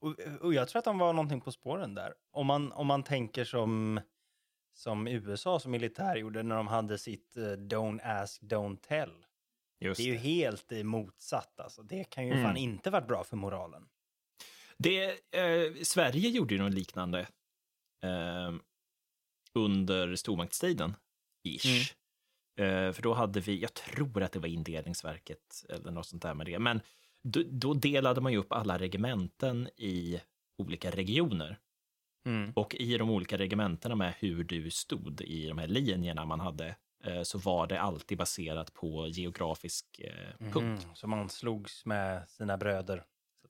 [0.00, 2.14] Och, och jag tror att de var någonting på spåren där.
[2.30, 4.00] Om man, om man tänker som,
[4.74, 9.26] som USA som militär gjorde när de hade sitt eh, Don't ask, don't tell.
[9.80, 11.82] just Det är ju helt eh, motsatt alltså.
[11.82, 12.44] Det kan ju Mm.
[12.44, 13.88] fan inte varit bra för moralen.
[14.78, 15.04] Det,
[15.36, 17.20] eh, Sverige gjorde ju något liknande
[18.02, 18.52] eh,
[19.54, 20.94] under stormaktstiden,
[21.44, 21.66] ish.
[21.66, 21.86] Eh,
[22.56, 26.46] för då hade vi, jag tror att det var indelningsverket eller något sånt där med
[26.46, 26.80] det, men
[27.22, 30.20] då, då delade man ju upp alla regementen i
[30.58, 31.58] olika regioner.
[32.26, 32.52] Mm.
[32.56, 36.76] Och i de olika regementena med hur du stod i de här linjerna man hade,
[37.04, 40.86] eh, så var det alltid baserat på geografisk eh, punkt.
[40.86, 40.94] Mhm.
[40.94, 43.04] Så man slogs med sina bröder.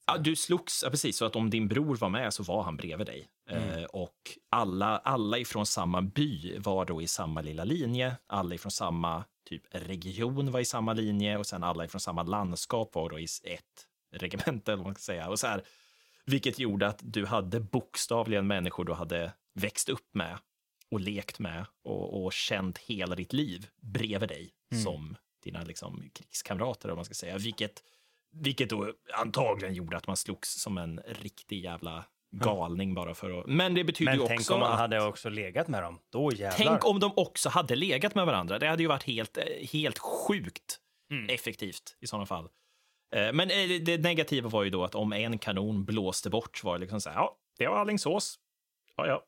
[0.06, 2.76] Ja, du slogs, ja, precis, så att om din bror var med så var han
[2.76, 3.28] bredvid dig.
[3.50, 8.16] Eh, och alla, alla ifrån samma by var då i samma lilla linje.
[8.26, 12.94] Alla ifrån samma typ region var i samma linje och sen alla ifrån samma landskap
[12.94, 15.28] var då i ett regemente, eller vad man ska säga.
[15.28, 15.62] Och så här,
[16.26, 20.38] vilket gjorde att du hade bokstavligen människor du hade växt upp med
[20.90, 24.84] och lekt med och, och känt hela ditt liv bredvid dig Mm.
[24.84, 27.38] som dina liksom, krigskamrater, om man ska säga.
[27.38, 27.82] Vilket,
[28.32, 32.04] vilket då antagligen gjorde att man slogs som en riktig jävla
[32.38, 33.46] galning bara för att...
[33.46, 34.78] Men det betyder Men ju tänk också om man att...
[34.78, 36.00] hade också legat med dem.
[36.10, 36.50] Då jävlar.
[36.70, 38.58] Tänk om de också hade legat med varandra.
[38.58, 41.28] Det hade ju varit helt, eh, helt sjukt Mm.
[41.34, 42.44] effektivt i sådana fall.
[43.14, 46.66] Eh, Men eh, det- negativa var ju då att om en kanon blåste bort så
[46.66, 48.38] var det liksom så här, ja, det var Alingsås.
[48.96, 49.24] Ja, ja.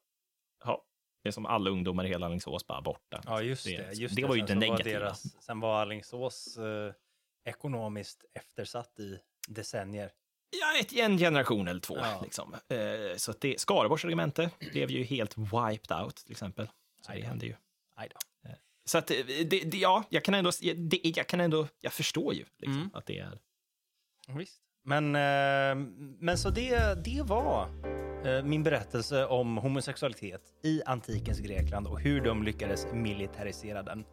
[0.65, 0.83] ja.
[1.23, 3.23] Det är som alla ungdomar i hela Alingsås bara borta.
[3.27, 3.93] Ja, just Det- det.
[3.93, 4.99] Just det var ju det var negativa.
[5.01, 6.93] deras- sen var Alingsås eh,
[7.45, 10.11] ekonomiskt eftersatt i decennier.
[10.61, 11.97] Ja, ett, en generation eller två.
[11.99, 12.21] Ja.
[12.23, 12.55] Liksom.
[12.55, 16.69] Eh, så att det, Skaraborgs regemente blev ju helt wiped out, till exempel.
[17.07, 17.55] Så det hände ju.
[17.97, 18.51] Då.
[18.85, 22.35] Så att, eh, det, det, ja, jag kan ändå, det, jag kan ändå, jag förstår
[22.35, 22.91] ju liksom, Mm.
[22.95, 23.39] att det är...
[24.29, 24.61] Visst.
[24.85, 25.87] Men, eh,
[26.19, 27.69] men så det, det var
[28.25, 34.05] eh, min berättelse om homosexualitet i antikens Grekland och hur de lyckades militarisera den.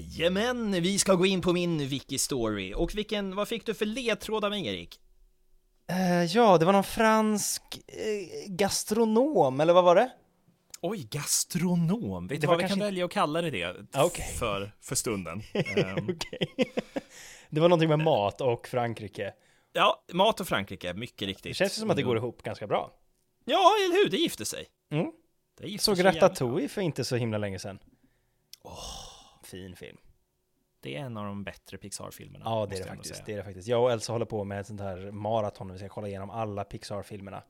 [0.00, 2.72] Jajamän, vi ska gå in på min wiki-story.
[2.72, 5.00] Och vilken, vad fick du för ledtråd av mig, Erik?
[5.90, 10.10] Eh, ja, det var någon fransk eh, gastronom, eller vad var det?
[10.80, 12.26] Oj, gastronom.
[12.26, 14.26] Vet du vad vi kan kanske- välja att kalla det, det Okej.
[14.38, 15.42] för, för stunden?
[16.10, 16.48] Okej.
[17.50, 19.32] det var någonting med mat och Frankrike.
[19.72, 21.44] ja, mat och Frankrike, mycket riktigt.
[21.50, 22.92] Det känns som att det går ihop ganska bra.
[23.44, 24.10] Ja, eller hur?
[24.10, 24.66] Det gifte sig.
[24.92, 25.06] Mm.
[25.60, 27.78] Det gifte Såg Ratatouille för inte så himla länge sedan.
[29.50, 29.96] Fin film.
[30.80, 32.44] Det är en av de bättre Pixar-filmerna.
[32.44, 33.26] Ja, det är det faktiskt.
[33.26, 33.68] Det är det faktiskt.
[33.68, 35.72] Jag och Elsa håller på med ett sånt här maraton.
[35.72, 37.42] Vi ska kolla igenom alla Pixar-filmerna.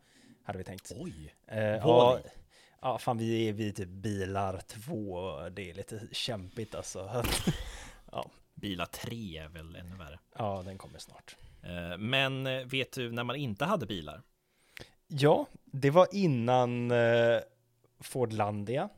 [0.44, 0.92] Hade vi tänkt.
[0.96, 1.34] Oj!
[1.46, 2.30] Eh, ja, Wall-E.
[2.80, 5.30] ja, fan vi är vid typ bilar två.
[5.48, 7.22] Det är lite kämpigt alltså.
[8.54, 10.18] Bila 3 är väl ännu värre.
[10.38, 11.36] ja, den kommer snart.
[11.62, 14.22] Eh, Men eh, vet du när man inte hade bilar?
[15.08, 17.38] Ja, det var innan eh,
[18.00, 18.88] Fordlandia.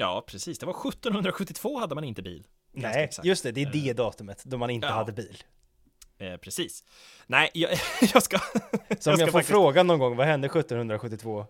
[0.00, 0.58] Ja, precis.
[0.58, 2.46] Det var 1772 hade man inte bil.
[2.72, 3.26] Nej, exakt.
[3.26, 4.92] just det, det är det datumet då man inte Ja.
[4.92, 5.42] hade bil.
[6.18, 6.84] Eh, precis.
[7.26, 7.70] Nej, jag,
[8.14, 8.38] jag ska...
[8.38, 8.58] Så om
[8.88, 11.46] jag ska jag får faktiskt- fråga någon gång, vad hände 1772?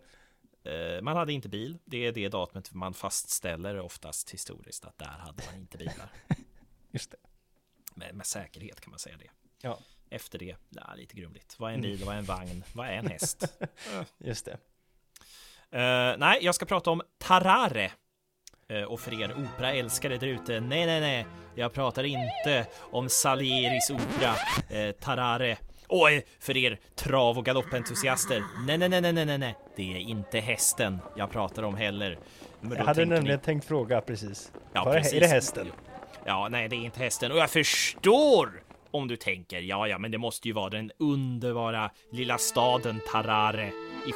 [0.64, 1.78] Eh, Man hade inte bil.
[1.84, 6.08] Det är det datumet man fastställer oftast historiskt att där hade man inte bilar.
[6.90, 7.16] Just det.
[7.94, 9.30] Med, med säkerhet kan man säga det.
[9.62, 9.78] Ja.
[10.10, 11.56] Efter det, ja, lite grumligt.
[11.58, 12.04] Vad är en bil?
[12.04, 12.64] Vad är en vagn?
[12.72, 13.44] Vad är en häst?
[14.18, 14.52] Just det.
[15.70, 17.92] Eh, nej, jag ska prata om Tarare.
[18.70, 23.90] Eh, och för er operaälskare där ute, nej, nej, nej, jag pratar inte om Salieris
[23.90, 24.34] opera
[24.70, 25.56] eh, Tarare.
[25.86, 26.08] Och
[26.40, 30.98] för er trav och galoppentusiaster, nej, nej, nej, nej, nej, nej, det är inte hästen
[31.16, 32.18] jag pratar om heller.
[32.60, 34.52] Jag hade nämligen ni- tänkt fråga precis.
[34.72, 35.12] Ja, Var precis.
[35.14, 35.72] är det hästen?
[36.24, 37.32] Ja, nej, det är inte hästen.
[37.32, 41.90] Och jag förstår om du tänker, ja, ja, men det måste ju vara den underbara
[42.12, 43.66] lilla staden Tarare
[44.06, 44.12] i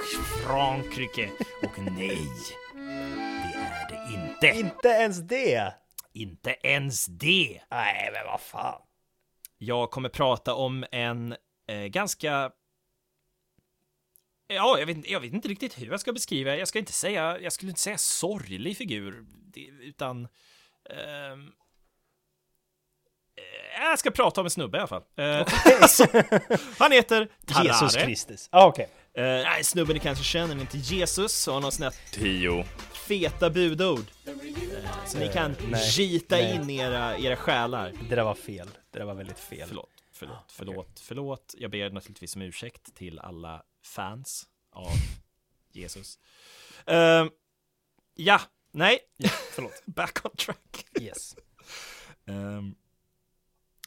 [0.47, 1.31] Frankrike.
[1.63, 2.19] Och nej,
[4.49, 4.61] inte.
[4.61, 5.75] Inte ens det!
[6.13, 7.61] Inte ens det.
[7.71, 8.83] Nej, men vad fan.
[9.59, 11.37] Jag kommer prata om en
[11.69, 12.53] eh, ganska
[14.47, 16.57] Ja, jag vet, jag vet inte riktigt hur jag ska beskriva.
[16.57, 19.27] Jag ska inte säga, jag skulle inte säga sorglig figur,
[19.81, 20.29] utan
[20.91, 21.53] ehm,
[23.37, 25.03] eh, jag ska prata om en snubbe i alla fall.
[25.17, 25.47] Eh,
[25.89, 26.07] så,
[26.79, 27.67] han heter Tarare.
[27.67, 28.49] Jesus Kristus.
[28.53, 28.89] Ah, okej.
[29.15, 34.05] Eh, nej, snubben ni kanske känner, inte Jesus, har någon sån här tio feta budord.
[34.27, 36.55] Eh, så ni kan nej, gita nej.
[36.55, 37.93] in era, era själar.
[38.09, 38.69] Det där var fel.
[38.91, 39.69] Det där var väldigt fel.
[39.69, 41.55] Förlåt, förlåt, Ah, förlåt, förlåt.
[41.59, 44.93] Jag ber naturligtvis om ursäkt till alla fans av
[45.73, 46.19] Jesus.
[46.87, 47.31] Ehm,
[48.15, 48.99] ja, nej,
[49.55, 49.83] Förlåt.
[49.85, 50.87] back on track.
[51.01, 51.37] Yes.
[52.27, 52.75] Ehm,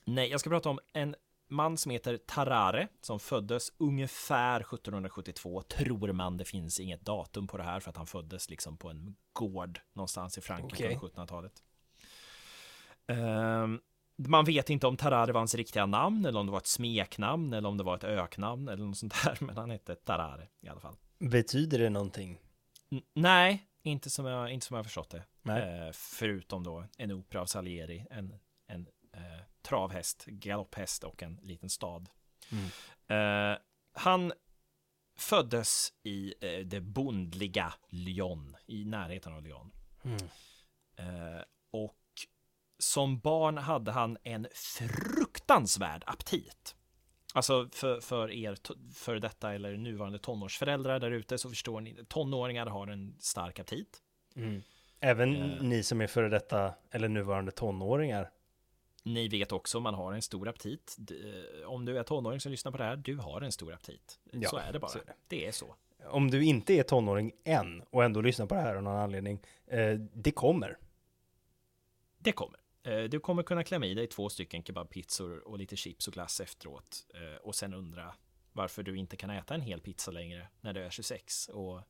[0.06, 1.16] nej, jag ska prata om en
[1.48, 6.38] man som heter Tarare som föddes ungefär 1772, tror man.
[6.38, 9.80] Det finns inget datum på det här för att han föddes liksom på en gård
[9.94, 11.00] någonstans i Frankrike Okej.
[11.00, 11.64] på 1700-talet.
[13.08, 13.80] Ehm,
[14.18, 17.54] man vet inte om Tarare var hans riktiga namn eller om det var ett smeknamn
[17.54, 20.68] eller om det var ett öknamn eller något sånt där, men han hette Tarare i
[20.68, 20.96] alla fall.
[21.20, 22.40] Betyder det någonting?
[22.92, 25.24] N- nej, inte som jag, inte som jag förstått det.
[25.88, 31.70] Eh, förutom då en opera av Salieri, en, en eh, travhäst, galopphäst och en liten
[31.70, 32.10] stad.
[32.52, 32.66] Mm.
[33.08, 33.58] Eh,
[33.94, 34.34] han
[35.18, 39.72] föddes i eh, det bondliga Lyon, i närheten av Lyon.
[40.04, 40.18] Mm.
[40.98, 41.98] Eh, och
[42.80, 46.76] som barn hade han en fruktansvärd aptit.
[47.34, 48.58] Alltså för, för er
[48.94, 54.02] för detta eller nuvarande tonårsföräldrar där ute så förstår ni, tonåringar har en stark aptit.
[54.36, 54.62] Mm.
[55.00, 55.62] Även Eh.
[55.62, 58.30] ni som är före detta eller nuvarande tonåringar.
[59.06, 60.98] Ni vet också, man har en stor aptit.
[61.62, 64.20] Eh, Om du är tonåring som lyssnar på det här, du har en stor aptit.
[64.32, 64.92] Ja, så är det bara.
[64.92, 65.14] är det.
[65.28, 65.76] det är så.
[66.08, 69.40] Om du inte är tonåring än och ändå lyssnar på det här av någon anledning,
[69.68, 70.78] eh, det kommer.
[72.18, 72.60] Det kommer.
[72.84, 76.40] Eh, Du kommer kunna klämma i dig två stycken kebabpizzor och lite chips och glass
[76.42, 77.06] efteråt
[77.42, 78.14] och sen undra
[78.54, 81.82] varför du inte kan äta en hel pizza längre när du är 26 och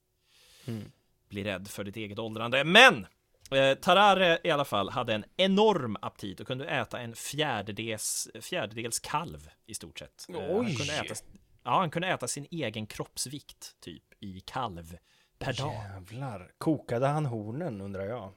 [0.68, 0.92] Mm.
[1.30, 2.64] blir rädd för ditt eget åldrande.
[2.64, 3.06] Men
[3.52, 9.00] eh, Tarare i alla fall hade en enorm aptit och kunde äta en fjärdedels, fjärdedels
[9.00, 10.26] kalv i stort sett.
[10.30, 10.76] Eh, Han Oj!
[10.76, 11.16] kunde äta,
[11.64, 14.98] ja, han kunde äta sin egen kroppsvikt typ i kalv
[15.40, 15.74] per dag.
[15.74, 16.52] Jävlar.
[16.58, 18.32] Kokade han hornen undrar jag?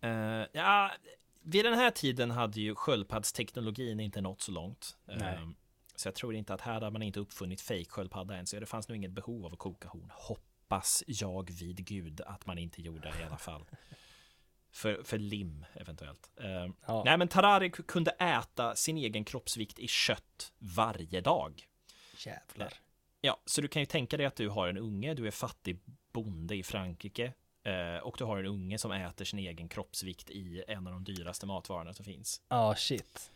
[0.00, 0.90] Eh, ja,
[1.42, 4.96] vid den här tiden hade ju sköldpaddsteknologin inte nått så långt.
[5.08, 5.38] Eh, Nej.
[5.96, 8.88] så jag tror inte att här hade man inte uppfunnit fejksköldpadda än, så det fanns
[8.88, 10.10] nog inget behov av att koka horn.
[10.14, 13.64] Hoppas jag vid gud att man inte gjorde det i alla fall.
[14.74, 16.30] För, för lim eventuellt.
[16.36, 17.02] Eh, Ja.
[17.04, 21.62] Nej, men Tarari kunde äta sin egen kroppsvikt i kött varje dag.
[22.26, 22.72] Jävlar.
[23.20, 25.80] Ja, så du kan ju tänka dig att du har en unge, du är fattig
[26.12, 27.32] bonde i Frankrike
[27.64, 31.04] eh, och du har en unge som äter sin egen kroppsvikt i en av de
[31.04, 32.42] dyraste matvarorna som finns.
[32.48, 33.30] Ja, ah, shit.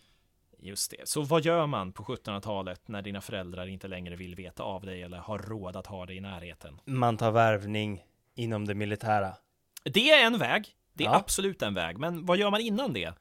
[0.59, 1.09] Just det.
[1.09, 5.03] Så vad gör man på 1700-talet när dina föräldrar inte längre vill veta av dig
[5.03, 6.81] eller har råd att ha dig i närheten?
[6.85, 9.35] Man tar värvning inom det militära.
[9.83, 10.75] Det är en väg.
[10.99, 11.15] Det är Ja.
[11.17, 11.99] absolut en väg.
[11.99, 13.13] Men vad gör man innan det?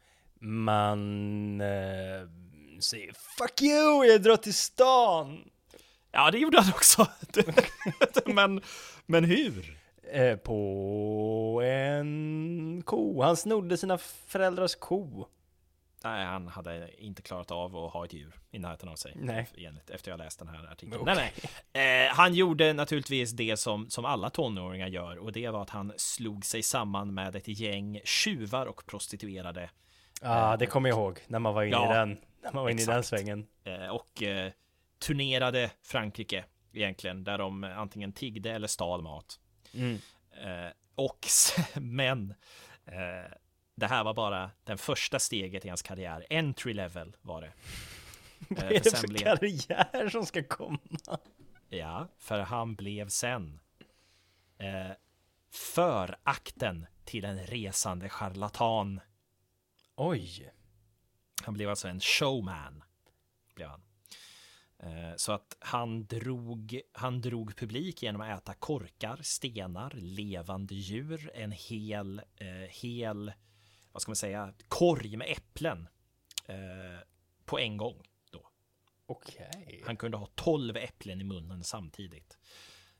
[0.42, 2.28] Man eh,
[2.80, 5.50] säger fuck you, jag drar till stan.
[6.12, 7.08] Ja, det gjorde han också.
[8.26, 8.62] men,
[9.06, 9.78] men hur?
[10.14, 13.22] Eh, på en ko.
[13.22, 13.98] Han snodde sina
[14.28, 15.28] föräldrars ko.
[16.04, 19.14] Nej, han hade inte klarat av att ha ett djur i närheten av sig.
[19.16, 19.48] Nej.
[19.58, 21.02] Enligt, efter jag läst den här artikeln.
[21.02, 21.16] Okej.
[21.16, 21.34] Nej,
[21.74, 22.06] nej.
[22.08, 25.94] Eh, han gjorde naturligtvis det som, som alla tonåringar gör och det var att han
[25.98, 29.70] slog sig samman med ett gäng tjuvar och prostituerade
[30.22, 32.70] Ja, det kommer jag ihåg när man var inne Ja, i den, när man var
[32.70, 33.48] inne i den svängen.
[33.64, 34.52] eh, och eh,
[35.00, 39.40] turnerade Frankrike egentligen, där de antingen tiggde eller stal mat.
[39.74, 39.98] Mm.
[40.32, 41.28] Eh, och
[41.82, 42.34] men
[43.78, 46.26] det här var bara den första steget i hans karriär.
[46.30, 47.54] Entry level var det.
[48.50, 50.80] Vad Eh, är det för blev, karriär som ska komma?
[51.70, 53.60] ja, för han blev sen
[54.58, 54.92] eh,
[55.52, 59.00] förakten till en resande charlatan.
[59.96, 60.52] Oj.
[61.44, 62.84] Han blev alltså en showman.
[63.56, 63.82] Blev han.
[64.80, 71.32] Eh, Så att han drog, han drog publik genom att äta korkar, stenar, levande djur,
[71.34, 72.48] en hel, eh,
[72.82, 73.34] hel,
[73.98, 75.88] vad ska man säga, korg med äpplen
[76.46, 76.56] eh,
[77.46, 78.04] på en gång.
[78.32, 78.50] Då.
[79.06, 79.84] Okej.
[79.86, 82.38] Han kunde ha tolv äpplen i munnen samtidigt.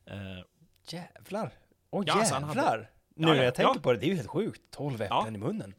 [0.06, 0.18] Eh,
[0.90, 1.52] Jävlar.
[1.90, 2.92] Åh Ja, alltså, han hade- jävlar.
[3.16, 3.82] Nu när ja, jag tänker ja.
[3.82, 4.62] på det, det är ju helt sjukt.
[4.72, 5.74] 12 äpplen i munnen.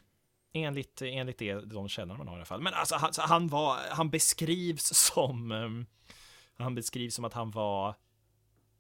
[0.53, 2.61] enligt, enligt det, de källor man har i alla fall.
[2.61, 5.87] Men alltså han, han var, han beskrivs som, ehm,
[6.59, 7.89] han beskrivs som att han var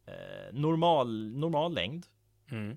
[0.07, 2.07] eh, normal, normal längd.
[2.51, 2.77] Mm.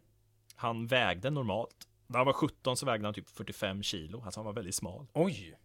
[0.56, 1.88] Han vägde normalt.
[2.12, 5.08] När han var 17 så vägde han typ 45 kilo, alltså han var väldigt smal.
[5.14, 5.58] Oj.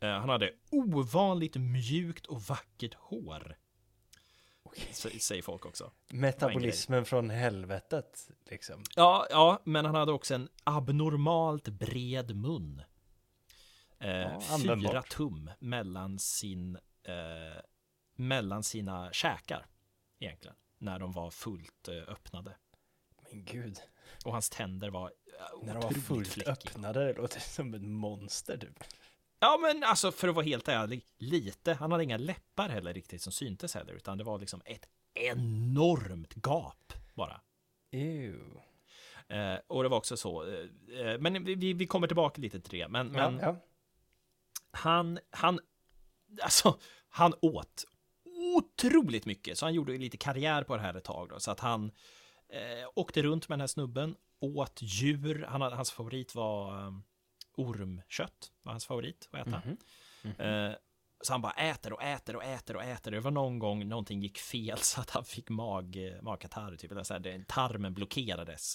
[0.00, 3.56] Eh, han hade ovanligt mjukt och vackert hår,
[4.76, 5.92] s- säger folk också.
[6.12, 8.82] Metabolismen från helvetet, liksom.
[8.96, 12.82] Ja, ja, men han hade också en abnormalt bred mun.
[13.98, 17.60] Eh, Ja, fyra tum mellan sin eh,
[18.14, 19.66] mellan sina käkar
[20.18, 22.56] egentligen när de var fullt eh, öppnade
[23.32, 23.78] Men gud.
[24.24, 26.52] Och hans tänder var eh, När de var fullt fläckiga.
[26.52, 28.84] öppnade, det låter som ett monster typ.
[29.40, 31.74] Ja, men alltså för att vara helt ärlig, lite.
[31.74, 36.34] Han hade inga läppar heller riktigt som syntes heller, utan det var liksom ett enormt
[36.46, 37.40] gap bara.
[37.90, 38.38] Ew.
[39.28, 40.66] Eh, och det var också så, eh,
[41.00, 43.56] eh, men vi, vi- kommer tillbaka lite till det, men, men Ja, ja.
[44.70, 45.60] han, han,
[46.42, 46.78] alltså,
[47.08, 47.84] han åt
[48.56, 51.60] otroligt mycket, så han gjorde lite karriär på det här ett tag då, så att
[51.60, 51.90] han
[52.48, 57.04] eh, åkte runt med den här snubben, åt djur, han, hans favorit var um,
[57.56, 59.62] ormkött, var hans favorit att äta.
[60.22, 60.40] Mhm.
[60.40, 60.74] Eh,
[61.20, 63.10] så han bara äter och äter och äter och äter.
[63.10, 66.92] Det var någon gång någonting gick fel så att han fick mag, magkatarr, typ.
[66.92, 68.74] Eller så här, det- tarmen blockerades.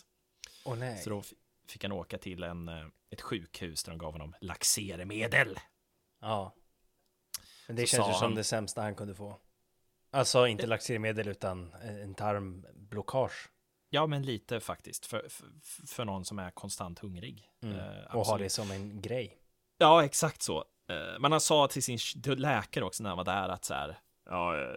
[0.66, 0.98] Åh nej.
[0.98, 1.24] Så då
[1.68, 5.60] fick han åka till en, eh, ett sjukhus där de gav honom laxeremedel.
[6.22, 6.56] Ja.
[7.68, 9.40] Men det Så känns ju som han- det sämsta han kunde få.
[10.14, 13.50] Alltså inte laxermedel utan en tarmblockage.
[13.94, 15.06] Ja, men lite faktiskt.
[15.06, 15.48] För, för,
[15.88, 17.50] för någon som är konstant hungrig.
[17.62, 17.80] Mm.
[17.80, 18.46] Eh, och ha absolut.
[18.46, 19.38] det som en grej.
[19.78, 20.66] Ja, exakt så.
[20.90, 23.74] Eh, Men han sa till sin till läkare också när han var där att så
[23.74, 24.00] här.
[24.26, 24.68] Ja, eh,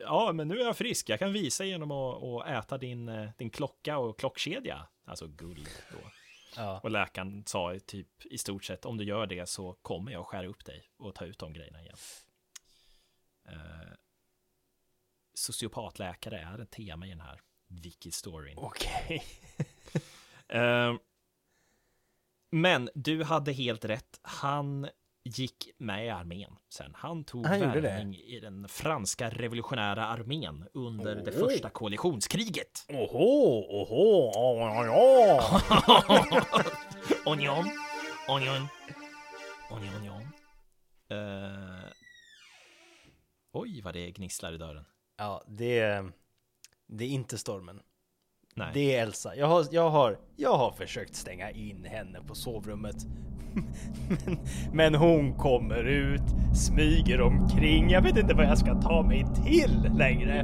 [0.00, 1.08] ja, men nu är jag frisk.
[1.08, 4.86] Jag kan visa genom att, att äta din, eh, din klocka och klockkedja.
[5.04, 6.10] Alltså guld då.
[6.56, 6.80] Ja.
[6.82, 10.46] Och läkaren sa typ i stort sett om du gör det så kommer jag skära
[10.46, 11.96] upp dig och ta ut de grejerna igen.
[13.48, 13.92] Eh,
[15.34, 17.40] sociopatläkare är ett tema i den här
[17.82, 18.54] wiki-storyn.
[18.56, 19.24] Okej.
[20.48, 20.94] Eh,
[22.50, 24.18] men du hade helt rätt.
[24.22, 24.88] Han
[25.24, 26.94] gick med i armén sen.
[26.94, 27.80] Han tog Han det?
[27.80, 31.38] värvning i den franska revolutionära armén under det Åh.
[31.48, 32.86] första koalitionskriget.
[32.88, 35.60] Oho, oho, oh, ja.
[37.26, 37.70] Onion,
[38.28, 38.68] onion,
[39.70, 40.22] onion, onion.
[41.08, 41.90] Eh,
[43.52, 44.84] oj, vad det gnisslar i dörren.
[45.16, 46.04] Ja, det
[46.86, 47.80] det är inte stormen.
[48.54, 48.70] Nej.
[48.74, 49.36] Det är Elsa.
[49.36, 52.96] Jag har, jag har, jag har försökt stänga in henne på sovrummet.
[53.54, 54.38] Men,
[54.72, 57.90] men hon kommer ut, smyger omkring.
[57.90, 60.42] Jag vet inte vad jag ska ta mig till längre.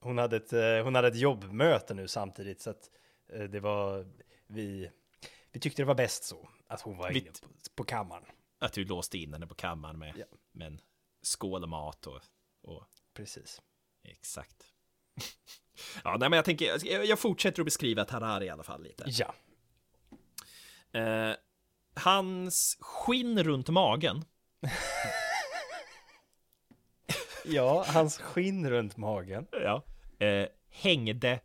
[0.00, 2.90] Hon hade ett, eh, hon hade ett jobbmöte nu samtidigt så att
[3.32, 4.06] eh, det var
[4.46, 4.90] vi.
[5.52, 8.24] Vi tyckte det var bäst så att hon var inne på, på kammaren.
[8.58, 10.24] Att du låste in henne på kammaren med, Ja.
[10.52, 10.80] med
[11.22, 12.20] skål mat och,
[12.62, 13.62] och Precis.
[14.04, 14.64] exakt.
[16.04, 19.04] ja, nej, men jag tänker, jag fortsätter att beskriva Tarari i alla fall lite.
[19.06, 19.34] Ja.
[21.00, 21.34] Eh,
[21.94, 24.24] hans skinn runt magen,
[27.44, 29.46] Ja, hans skinn runt magen.
[29.52, 29.84] ja,
[30.18, 31.40] eh, hängde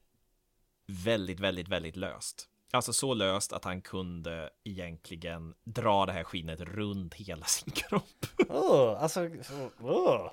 [0.87, 2.49] väldigt, väldigt, väldigt löst.
[2.71, 8.25] Alltså så löst att han kunde egentligen dra det här skinnet runt hela sin kropp.
[8.49, 10.31] Oh, alltså, oh.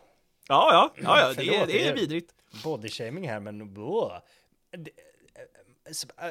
[0.48, 2.34] Ja, ja, ja, ja det, är, Förlåt, det det är är- vidrigt.
[2.64, 4.12] bodyshaming här, men oh.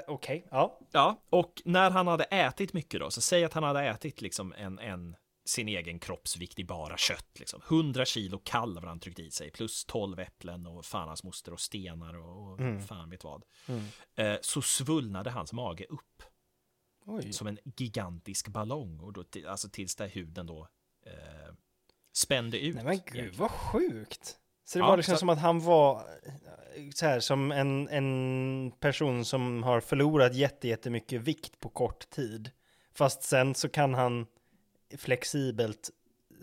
[0.08, 0.80] Okej, ja.
[0.92, 4.54] Ja, och när han hade ätit mycket då, så säg att han hade ätit liksom
[4.58, 7.62] en, en sin egen kroppsvikt i bara kött, liksom.
[7.70, 11.60] 100 kilo kalv han tryckt i sig, plus 12 äpplen och fan hans moster och
[11.60, 12.82] stenar och, och Mm.
[12.82, 13.44] fan vet vad.
[13.68, 13.84] Mm.
[14.16, 16.24] Eh, så svullnade hans mage upp
[17.06, 17.34] Oj.
[17.34, 20.68] som en gigantisk ballong, och då, alltså tills där huden då
[21.06, 21.54] eh,
[22.14, 22.76] spände ut.
[22.76, 24.38] Nej men gud, vad sjukt.
[24.66, 25.96] Så det Ja, var liksom så- som att han var
[26.76, 32.10] eh, så här som en, en person som har förlorat jätte, jättemycket vikt på kort
[32.10, 32.52] tid.
[32.96, 34.28] Fast sen så kan han
[34.98, 35.90] flexibelt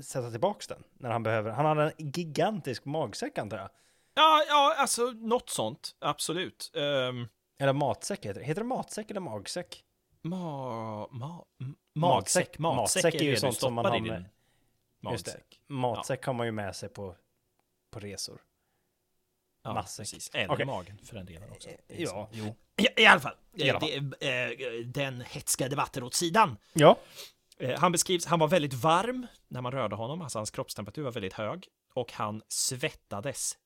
[0.03, 1.51] sätta tillbaks den när han behöver.
[1.51, 3.71] Han hade en gigantisk magsäck antar jag.
[4.15, 6.71] Ja, ja, alltså något sånt, absolut.
[6.75, 7.29] Ehm,
[7.59, 8.47] Eller matsäck heter det.
[8.47, 9.85] Heter det matsäck eller magsäck?
[10.23, 11.79] ma, ma, Matsäck.
[11.95, 14.25] matsäck, matsäck, Matsäck är ju sånt som man har med-
[15.01, 15.61] magsäck.
[15.67, 17.17] Matsäck har man ju med sig på,
[17.91, 18.41] på resor.
[19.63, 19.99] Ja, Matsäck.
[20.07, 20.31] precis.
[20.35, 20.67] Eller Okej.
[20.67, 21.69] magen för den delen också.
[21.69, 22.55] Är Ja, jo.
[22.77, 26.57] I, I alla fall, I alla eh, Det, eh, den hetska debatten åt sidan.
[26.73, 26.97] Ja.
[27.61, 31.13] Eh, Han beskrivs, han var väldigt varm när man rörde honom, alltså hans kroppstemperatur var
[31.13, 33.59] väldigt hög och han svettades,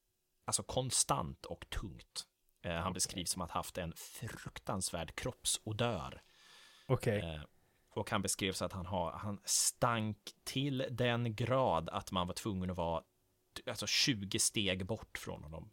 [0.44, 2.24] alltså konstant och tungt.
[2.64, 6.22] Eh, Han beskrivs som att ha haft en fruktansvärd kroppsodör.
[6.86, 7.20] Okej.
[7.20, 7.40] Eh,
[7.90, 12.70] Och han beskrevs att han, har, han stank till den grad att man var tvungen
[12.70, 13.02] att vara
[13.66, 15.70] alltså 20 steg bort från honom.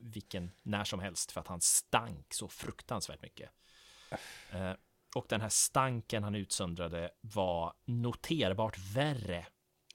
[0.00, 3.50] Vilken, när som helst för att han stank så fruktansvärt mycket.
[5.16, 9.46] Och den här stanken han utsöndrade var noterbart värre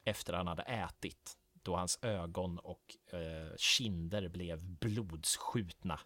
[0.04, 1.36] efter han hade ätit.
[1.62, 6.00] Då hans ögon och eh, kinder blev blodsskjutna.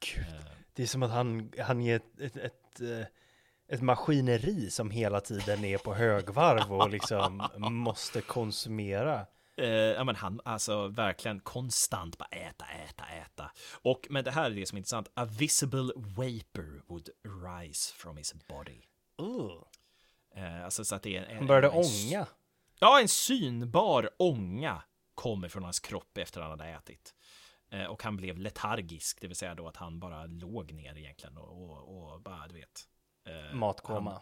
[0.00, 0.24] Gud.
[0.28, 0.34] Eh,
[0.72, 3.06] Det är som att han, han är ett, ett, ett, eh,
[3.68, 9.26] ett maskineri som hela tiden är på högvarv och liksom måste konsumera.
[9.56, 13.50] Eh, ja, men han, alltså verkligen konstant bara äta, äta, äta.
[13.82, 15.10] Och, men det här är det som är intressant.
[15.14, 18.82] A visible vapor would rise from his body.
[19.22, 19.62] Uh.
[20.36, 22.26] Eh, alltså så att det är en, Han började en, ånga.
[22.78, 24.82] Ja, en synbar ånga
[25.14, 27.14] kommer från hans kropp efter han hade ätit.
[27.70, 31.36] Eh, och han blev letargisk, det vill säga då att han bara låg ner egentligen
[31.38, 32.88] och, och, och bara, du vet.
[33.28, 34.20] eh, Matkoma.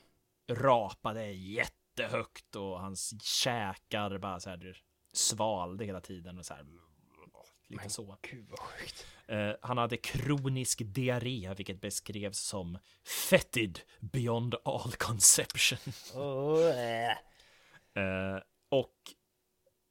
[0.53, 4.77] rapade jättehögt och hans käkar bara så här
[5.17, 6.67] svalde hela tiden och så här.
[7.69, 8.19] Lite så.
[8.23, 9.07] Gud vad sjukt.
[9.27, 12.79] Eh, han hade kronisk diarré, vilket beskrevs som
[13.29, 15.79] fetid beyond all conception.
[16.15, 17.11] Oh, äh.
[17.95, 18.99] Eh, och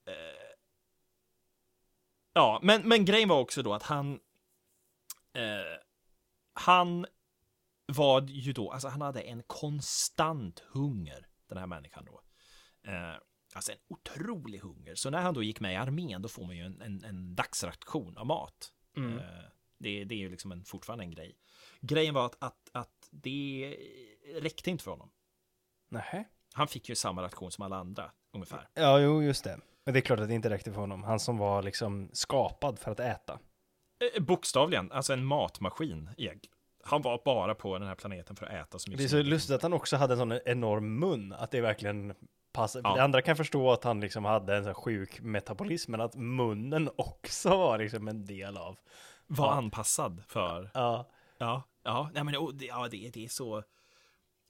[0.08, 0.56] eh,
[2.34, 4.20] ja, men, men grejen var också då att han
[5.34, 5.80] eh,
[6.54, 7.06] han
[7.86, 12.22] var ju då, alltså han hade en konstant hunger, den här människan då.
[12.92, 13.16] Eh,
[13.56, 14.96] alltså en otrolig hunger.
[14.96, 17.36] Så när han då gick med i armén, då får man ju en, en, en
[17.36, 18.72] dagsration av mat.
[18.98, 19.18] Mm.
[19.20, 19.24] Eh,
[19.78, 21.36] det, det är ju liksom en, fortfarande en grej.
[21.82, 23.78] Grejen var att, att, att det
[24.36, 25.10] räckte inte för honom.
[25.90, 26.24] Nähä.
[26.54, 28.68] Han fick ju samma ration som alla andra, ungefär.
[28.74, 29.60] Ja, jo, just det.
[29.84, 31.04] Men det är klart att det inte räckte för honom.
[31.04, 33.40] Han som var liksom skapad för att äta.
[34.16, 36.10] Eh, Bokstavligen, alltså en matmaskin.
[36.84, 39.30] Han var bara på den här planeten för att äta så mycket Det är så
[39.30, 42.14] lustigt att han också hade en sån enorm mun, att det verkligen
[42.54, 42.82] passar.
[42.84, 42.96] Ja.
[42.96, 46.90] Det andra kan förstå att han liksom hade en sån sjuk metabolism, men att munnen
[46.98, 48.78] också var liksom en del av.
[49.28, 49.54] Var Ja.
[49.54, 50.72] anpassad för.
[50.74, 53.64] Ja, Ja, ja, nej men och det- ja, det, det är så.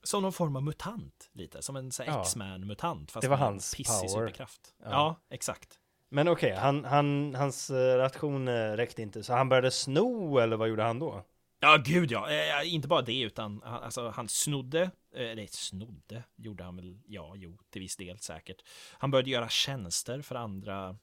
[0.04, 2.22] Som någon form av mutant lite, som en så här Ja.
[2.22, 3.12] X-Man-mutant.
[3.12, 4.10] Fast Det var hans pissig power.
[4.28, 4.62] superkraft.
[4.84, 4.90] Ja.
[4.92, 5.16] Ja.
[5.30, 5.80] exakt.
[6.10, 10.58] men okej, han, han, hans eh, ration eh, räckte inte, så han började sno, eller
[10.58, 11.24] vad gjorde han då?
[11.60, 12.30] Ja, gud ja.
[12.32, 17.00] Eh, inte bara det, utan han, alltså, han snodde, eh, eller snodde, gjorde han väl,
[17.06, 18.62] ja, jo, till viss del säkert.
[18.92, 20.98] Han började göra tjänster för andra,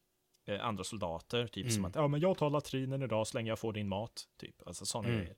[0.47, 1.85] eh, andra soldater, typ som Mm.
[1.85, 4.87] att, ja, men jag tar latrinen idag så länge jag får din mat, typ, alltså
[4.87, 5.21] sådana Mm.
[5.21, 5.37] grejer.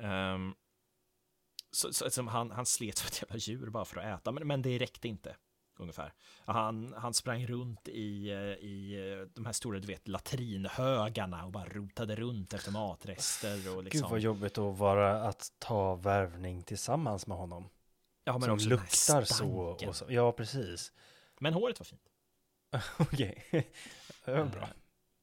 [0.00, 0.54] Ehm,
[1.70, 4.46] så, så, som han, han slet som ett jävla djur bara för att äta, men,
[4.46, 5.36] men det räckte inte.
[5.78, 6.12] Ungefär.
[6.44, 11.52] Han, han sprang runt i, eh, i eh, de här stora, du vet, latrinhögarna och
[11.52, 14.00] bara rotade runt efter matrester och liksom.
[14.00, 17.68] Gud vad jobbigt att vara att ta värvning tillsammans med honom.
[18.24, 19.48] Ja, men som också luktar så,
[19.88, 20.04] och så.
[20.08, 20.92] Ja, precis.
[21.40, 22.02] Men håret var fint.
[22.98, 23.44] Okej.
[24.24, 24.68] det var bra.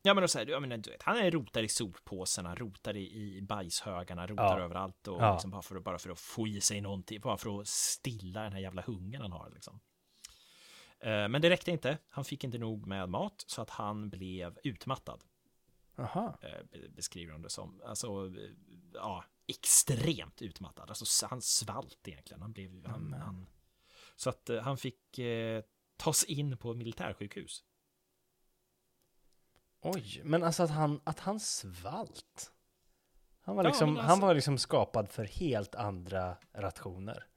[0.01, 3.35] Ja, men, så här, jag menar, du vet, han är rotar i soppåsarna, rotar i,
[3.37, 4.63] i bajshögarna, rotar Ja.
[4.65, 5.33] överallt och Ja.
[5.33, 8.43] liksom bara, för, att- bara för att få i sig någonting, bara för att stilla
[8.43, 9.49] den här jävla hungern han har.
[9.53, 9.79] Liksom.
[10.99, 11.97] Eh, Men det räckte inte.
[12.09, 15.23] Han fick inte nog med mat så att han blev utmattad.
[15.97, 16.39] Aha.
[16.41, 17.81] eh, be- Beskriver de det som.
[17.85, 18.49] Alltså, eh,
[18.93, 20.89] ja, extremt utmattad.
[20.89, 22.41] Alltså, han svalt egentligen.
[22.41, 23.21] Han blev, han, Amen.
[23.21, 23.47] han,
[24.15, 25.63] så att eh, han fick eh,
[25.97, 27.63] tas in på militärsjukhus.
[29.81, 32.51] Oj, men alltså att han, att han svalt.
[33.41, 37.27] Han var Ja, liksom, han alltså- var liksom skapad för helt andra rationer.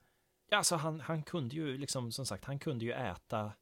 [0.48, 3.52] Ja, Alltså han, han kunde ju liksom, som sagt, han kunde ju äta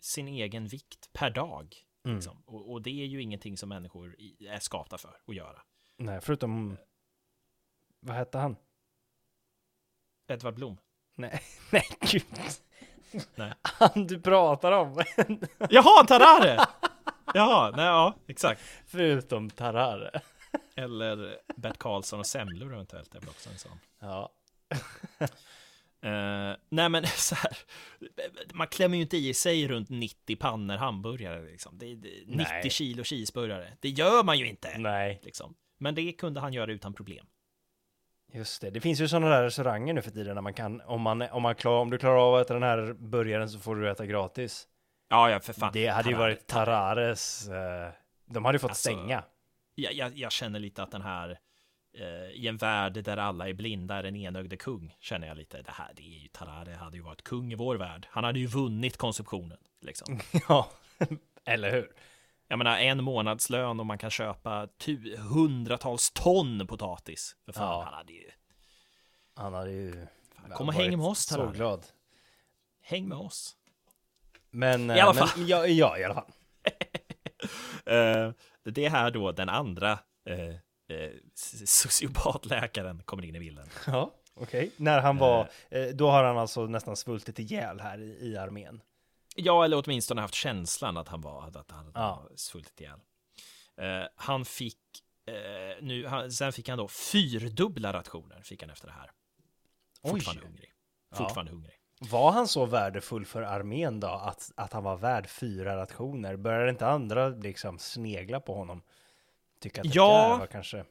[0.00, 1.76] sin egen vikt per dag.
[2.04, 2.16] Mm.
[2.16, 2.42] Liksom.
[2.46, 5.62] Och, och det är ju ingenting som människor är skapta för att göra.
[5.96, 6.76] Nej, förutom...
[8.04, 8.56] Vad hette han?
[10.28, 10.76] Edvard Blom.
[11.16, 12.24] Nej, nej gud.
[13.34, 13.52] Nej.
[13.62, 15.02] Han du pratar om.
[15.70, 16.66] Jaha, Tarare!
[17.34, 18.62] Jaha, nej, ja, exakt.
[18.86, 20.20] förutom Tarare.
[20.76, 23.78] Eller Bert Karlsson och semlor eventuellt är väl också en sån.
[23.98, 24.32] Ja.
[26.04, 27.58] Eh, nej men så här,
[28.54, 31.78] man klämmer ju inte i sig runt 90 pannor hamburgare liksom.
[31.78, 32.70] Det är 90 Nej.
[32.70, 33.76] kilo cheeseburgare.
[33.80, 34.78] Det gör man ju inte.
[34.78, 35.54] Nej, Liksom.
[35.78, 37.26] Men det kunde han göra utan problem.
[38.32, 38.70] Just det.
[38.70, 41.42] Det finns ju sådana där restauranger nu för tiden där man kan, om, man, om,
[41.42, 44.06] man klar, om du klarar av att äta den här burgaren så får du äta
[44.06, 44.68] gratis.
[45.08, 45.70] Ja, ja, för fan.
[45.72, 47.90] det hade ju Tarare- varit Tarares, eh,
[48.26, 49.22] de hade ju fått Alltså, stänga.
[49.74, 51.38] jag, jag, jag känner lite att den här,
[51.98, 55.62] eh, i en värld där alla är blinda är den enögde kung, känner jag lite,
[55.62, 58.06] det här, det är ju Tarare hade ju varit kung i vår värld.
[58.10, 60.20] Han hade ju vunnit konsumtionen, liksom.
[60.48, 60.70] ja,
[61.44, 61.90] eller hur?
[62.52, 67.36] Jag menar, en månadslön och man kan köpa tu, hundratals ton potatis.
[67.44, 67.82] För fan, Ja.
[67.84, 68.30] han hade ju,
[69.34, 70.06] Han hade ju...
[70.54, 71.86] kom och häng med oss, Så glad.
[72.82, 73.56] Häng med oss.
[74.50, 75.28] Men, I alla eh, fall.
[75.38, 76.24] Men, ja, ja, i alla fall.
[77.86, 78.32] Eh,
[78.64, 80.48] det är här då den andra eh,
[80.98, 81.10] eh,
[81.64, 83.68] sociopatläkaren kommer in i bilden.
[83.86, 84.70] Ja, okej.
[84.76, 85.48] När han var,
[85.92, 88.82] då har han alltså nästan svultit ihjäl här i, i armén.
[89.36, 92.28] Ja, eller åtminstone haft känslan att han var, att han Ja.
[92.36, 93.00] svultit ihjäl.
[93.76, 94.78] Eh, han fick,
[95.26, 95.34] eh,
[95.82, 99.10] nu, han, sen fick han då fyrdubbla rationer, fick han efter det här.
[100.02, 100.10] Oj.
[100.10, 100.72] Fortfarande hungrig.
[101.14, 101.72] Fortfarande hungrig.
[102.10, 106.36] Var han så värdefull för armén då, att, att han var värd fyra rationer?
[106.36, 108.82] Började inte andra liksom snegla på honom?
[109.60, 110.28] Tycka att det Ja.
[110.32, 110.84] där var kanske...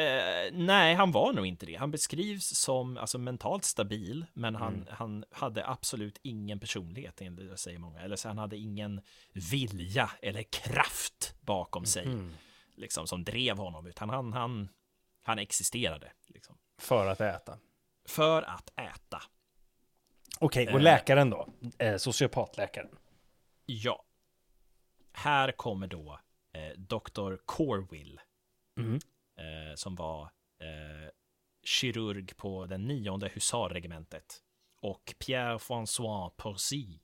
[0.00, 1.74] Eh, nej, han var nog inte det.
[1.74, 4.86] Han beskrivs som alltså, mentalt stabil, men han, Mm.
[4.90, 8.00] han hade absolut ingen personlighet, enligt det säger många.
[8.00, 9.00] Eller så han hade ingen
[9.32, 12.32] vilja eller kraft bakom sig, Mm.
[12.74, 14.68] liksom, som drev honom, utan han, han,
[15.22, 16.12] han existerade.
[16.26, 17.58] Liksom, För att äta.
[18.08, 19.22] för att äta.
[20.38, 20.80] Okej, och Eh.
[20.82, 21.48] läkaren då?
[21.78, 22.88] Eh, sociopatläkaren.
[23.66, 24.04] Ja.
[25.12, 26.20] Här kommer då
[26.52, 27.36] eh, Dr.
[27.46, 28.20] Corwill,
[28.78, 28.98] Mm.
[29.40, 30.22] Eh, som var
[30.60, 31.10] eh,
[31.64, 34.42] kirurg på den nionde husarregementet.
[34.80, 36.98] Och Pierre-François Porcy,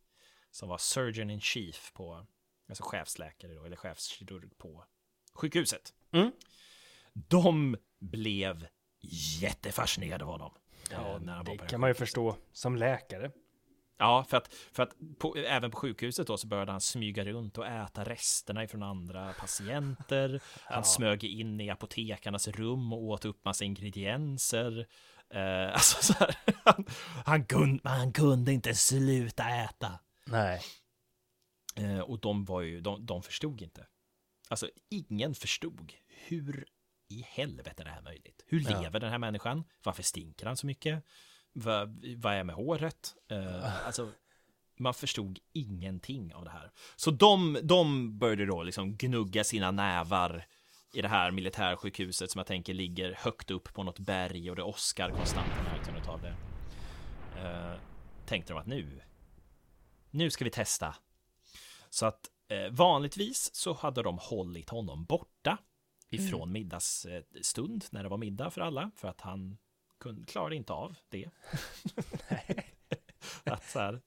[0.50, 2.26] som var surgeon in chief på,
[2.68, 4.84] alltså chefsläkare då, eller chefskirurg på
[5.34, 5.94] sjukhuset.
[6.12, 6.32] Mm.
[7.12, 8.66] De blev
[9.40, 10.54] jättefascinerade av honom.
[10.90, 13.30] Ja, eh, när han var det på det kan man ju förstå som läkare.
[13.98, 17.58] Ja, för att, för att på, även på sjukhuset då så började han smyga runt
[17.58, 20.28] och äta resterna ifrån andra patienter.
[20.64, 20.82] Han Ja.
[20.82, 24.86] smög in i apotekarnas rum och åt upp massa ingredienser.
[25.30, 26.86] Eh, alltså så här, han,
[27.24, 29.98] han, kunde, han kunde inte sluta äta.
[30.26, 30.60] Nej.
[31.76, 33.86] Eh, och de var ju, de, de förstod inte.
[34.48, 36.66] Alltså ingen förstod hur
[37.08, 38.44] i helvete är det här möjligt?
[38.46, 38.80] Hur Ja.
[38.80, 39.64] lever den här människan?
[39.82, 41.04] Varför stinker han så mycket?
[41.58, 43.14] Vad, vad är med håret?
[43.28, 44.12] Eh, alltså,
[44.78, 46.70] man förstod ingenting av det här.
[46.96, 50.46] Så de, de började då liksom gnugga sina nävar
[50.92, 54.62] i det här militärsjukhuset som jag tänker ligger högt upp på något berg och det
[54.62, 56.36] åskar konstant av det.
[57.40, 57.78] Eh,
[58.26, 59.00] tänkte de att nu,
[60.10, 60.94] nu ska vi testa.
[61.90, 65.58] Så att eh, vanligtvis så hade de hållit honom borta
[66.10, 69.56] ifrån middagsstund när det var middag för alla för att han
[70.00, 71.30] kunde, klarade inte av det.
[73.44, 74.00] att så här,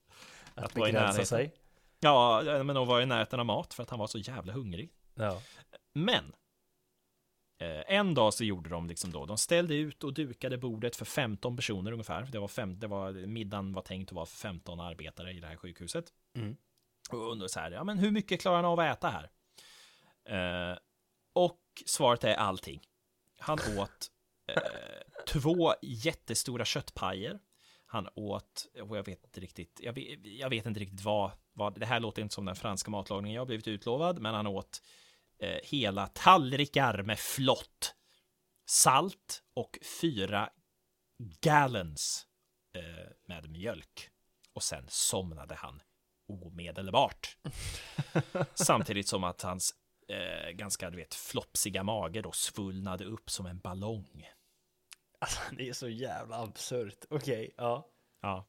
[0.53, 1.25] Att, Att begränsa närheten.
[1.25, 1.53] sig.
[1.99, 4.89] ja, men att vara i närheten av mat för att han var så jävla hungrig.
[5.13, 5.41] Ja.
[5.93, 6.33] Men
[7.61, 11.05] eh, en dag så gjorde de liksom då, de ställde ut och dukade bordet för
[11.05, 12.27] 15 personer ungefär.
[12.31, 15.47] Det var, fem, det var middagen var tänkt att vara för 15 arbetare i det
[15.47, 16.13] här sjukhuset.
[16.35, 16.55] Mm.
[17.11, 19.29] Och undrar så här, ja men hur mycket klarar han av att äta här?
[20.71, 20.77] Eh,
[21.33, 22.81] och svaret är allting.
[23.39, 24.11] Han åt
[25.27, 27.39] två jättestora köttpajer.
[27.85, 31.79] Han åt, och jag vet inte riktigt, jag vet, jag vet inte riktigt vad, vad,
[31.79, 34.81] det här låter inte som den franska matlagningen jag har blivit utlovad, men han åt
[35.39, 37.95] eh, hela tallrikar med flott,
[38.65, 40.49] salt och fyra
[41.41, 42.27] gallons
[42.75, 44.09] eh, med mjölk.
[44.53, 45.81] Och sen somnade han
[46.27, 47.37] omedelbart.
[48.53, 49.73] Samtidigt som att hans
[50.07, 54.29] eh, ganska, du vet, flopsiga mage då svullnade upp som en ballong.
[55.19, 57.05] Alltså, det är så jävla absurt.
[57.09, 57.87] Okej, ja.
[58.21, 58.45] Ja.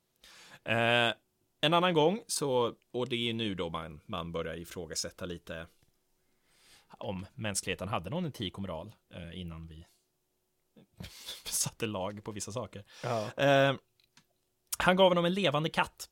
[0.65, 1.15] Eh,
[1.61, 5.67] en annan gång så, och det är nu då man, man börjar ifrågasätta lite
[6.99, 9.87] om mänskligheten hade någon etik och moral eh, innan vi
[11.45, 12.85] satte lag på vissa saker.
[13.03, 13.33] Ja.
[13.37, 13.77] Eh,
[14.79, 16.11] han gav honom en levande katt.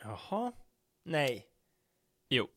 [0.00, 0.52] Jaha.
[1.02, 1.46] Nej.
[2.28, 2.48] Jo.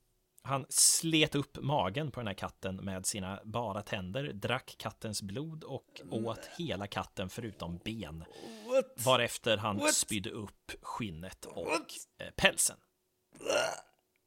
[0.47, 5.63] Han slet upp magen på den här katten med sina bara tänder, drack kattens blod
[5.63, 8.25] och åt hela katten förutom ben.
[8.67, 9.05] What?
[9.05, 9.93] Varefter han What?
[9.93, 11.81] spydde upp skinnet och What?
[12.19, 12.77] eh, pälsen.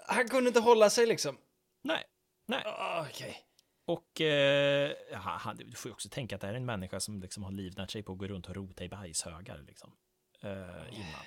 [0.07, 1.39] Han kunde inte hålla sig liksom.
[1.83, 2.05] Nej,
[2.47, 2.63] nej.
[2.67, 3.37] Ah, Okej.
[3.87, 7.21] Och eh, han, du får ju också tänka att det här är en människa som
[7.21, 9.93] liksom har livnärt sig på att gå runt och rota i bajshögar liksom.
[10.43, 10.51] Eh,
[10.99, 11.21] innan.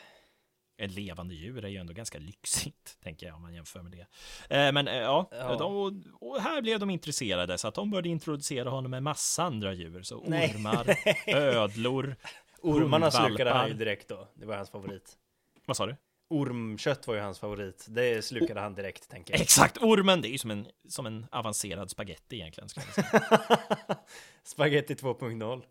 [0.78, 4.07] Ett levande djur är ju ändå ganska lyxigt, tänker jag om man jämför med det.
[4.55, 5.55] Eh, men eh, ja, Ja.
[5.55, 9.74] De, och här blev de intresserade så att de började introducera honom med massa andra
[9.74, 10.01] djur.
[10.01, 10.55] Så Nej.
[10.55, 10.97] ormar,
[11.28, 12.15] ödlor,
[12.63, 14.28] Ormarna slukade han ju direkt då.
[14.34, 15.17] Det var hans favorit.
[15.65, 15.95] Vad sa du?
[16.30, 17.86] Ormkött var ju hans favorit.
[17.89, 19.41] Det slukade han direkt, tänker jag.
[19.41, 22.69] Exakt, ormen, det är ju som en, som en avancerad spaghetti egentligen.
[24.43, 25.63] Spaghetti 2.0.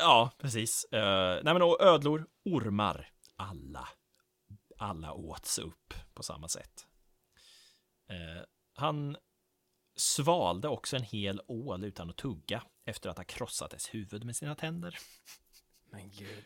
[0.00, 0.86] Ja, precis.
[0.92, 3.88] Uh, nej, men och ödlor, ormar, alla.
[4.78, 6.86] Alla åts upp på samma sätt.
[8.10, 8.42] Eh,
[8.74, 9.16] han
[9.96, 14.36] svalde också en hel ål utan att tugga efter att ha krossat dess huvud med
[14.36, 14.98] sina tänder.
[15.90, 16.44] Men gud.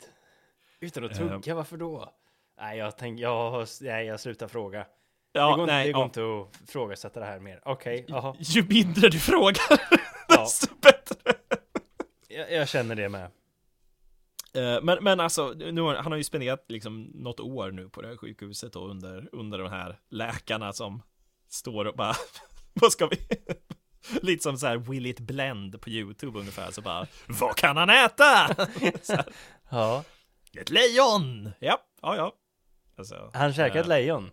[0.80, 1.18] Utan att Eh.
[1.18, 2.14] tugga, varför då?
[2.56, 4.86] Nej, jag tänker, jag, nej, jag slutar fråga.
[5.32, 6.04] Ja, det går, nej, det går ja.
[6.04, 6.20] inte
[6.60, 7.60] att ifrågasätta det här mer.
[7.64, 8.36] Okej, jaha.
[8.38, 9.62] Ju mindre du frågar,
[10.28, 10.40] Ja.
[10.40, 11.34] desto bättre.
[12.28, 13.30] Jag, jag känner det med.
[14.58, 18.08] Eh, Men, men alltså, nu han har ju spenderat liksom något år nu på det
[18.08, 21.02] här sjukhuset och under, under de här läkarna som
[21.48, 22.14] står och bara,
[22.72, 23.16] vad ska vi?
[24.22, 27.90] Lite som så här Will it blend på YouTube ungefär, så bara, vad kan han
[27.90, 28.48] äta?
[29.70, 30.04] Ja.
[30.60, 31.50] ett lejon!
[31.58, 32.32] Ja, ja, ja.
[32.96, 34.30] Alltså, Han käkade eh, ett lejon.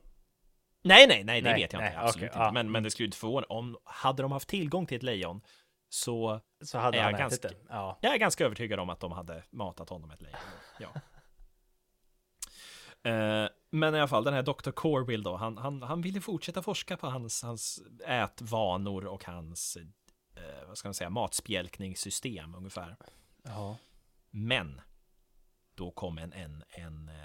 [0.84, 2.00] Nej, nej, nej, det Nej, vet jag nej, inte.
[2.00, 2.40] Absolut okej, inte.
[2.40, 2.52] ja.
[2.52, 5.42] Men, men det skulle ju inte förvåna om, hade de haft tillgång till ett lejon,
[5.90, 7.56] så Så hade är han jag ganska- det.
[7.70, 8.00] Ja.
[8.02, 10.38] Jag är ganska övertygad om att de hade matat honom ett lejon.
[10.80, 10.90] Ja.
[13.04, 14.72] Eh, Men i alla fall, den här Dr.
[14.72, 19.78] Corwill då, han, han, han ville fortsätta forska på hans, hans ätvanor och hans,
[20.36, 22.96] eh, vad ska man säga, matspjälkningssystem ungefär.
[23.44, 23.78] Ja.
[24.30, 24.82] Men
[25.76, 27.16] då kom en, en, en eh,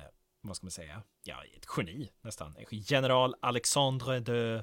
[0.41, 2.55] vad ska man säga, ja, ett geni nästan.
[2.71, 4.63] General Alexandre de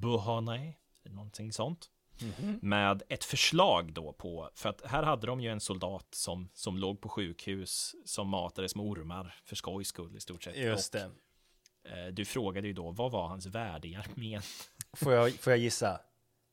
[0.00, 1.90] Beauharnais, någonting sånt
[2.22, 2.58] Mhm.
[2.62, 6.78] med ett förslag då på, för att här hade de ju en soldat som, som
[6.78, 10.56] låg på sjukhus som matades med ormar för skojs skull i stort sett.
[10.56, 11.10] Just och, det.
[11.90, 14.42] eh, du frågade ju då, vad var hans värde i armén?
[14.96, 16.00] Får jag, får jag gissa?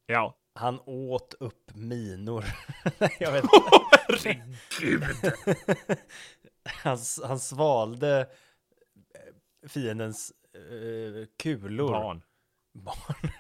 [0.06, 0.38] Ja.
[0.54, 2.46] Han åt upp minor.
[3.20, 3.46] jag vet
[4.08, 5.04] Herregud.
[6.64, 8.20] han, han svalde
[9.14, 11.92] eh, fiendens eh, kulor.
[11.92, 12.22] Barn.
[12.74, 13.32] Barn.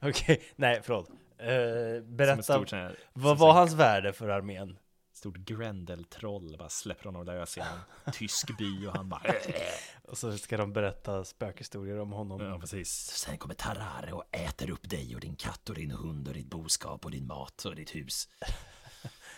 [0.00, 1.10] Okej, nej förlåt.
[1.42, 4.78] Eh, berätta, stort, sån här, vad var hans värde för armén?
[5.12, 7.66] Stort Grendel-troll, bara släpper honom lös i en
[8.12, 9.34] tysk by och han bara...
[10.08, 12.40] Och så ska de berätta spökhistorier om honom.
[12.40, 12.90] Ja, precis.
[13.06, 16.50] Sen kommer Tarare och äter upp dig och din katt och din hund och ditt
[16.50, 18.28] boskap och din mat och ditt hus.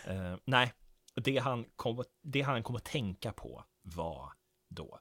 [0.07, 0.73] Eh, nej,
[1.15, 4.33] det han, kom, det han kom att tänka på var
[4.69, 4.99] då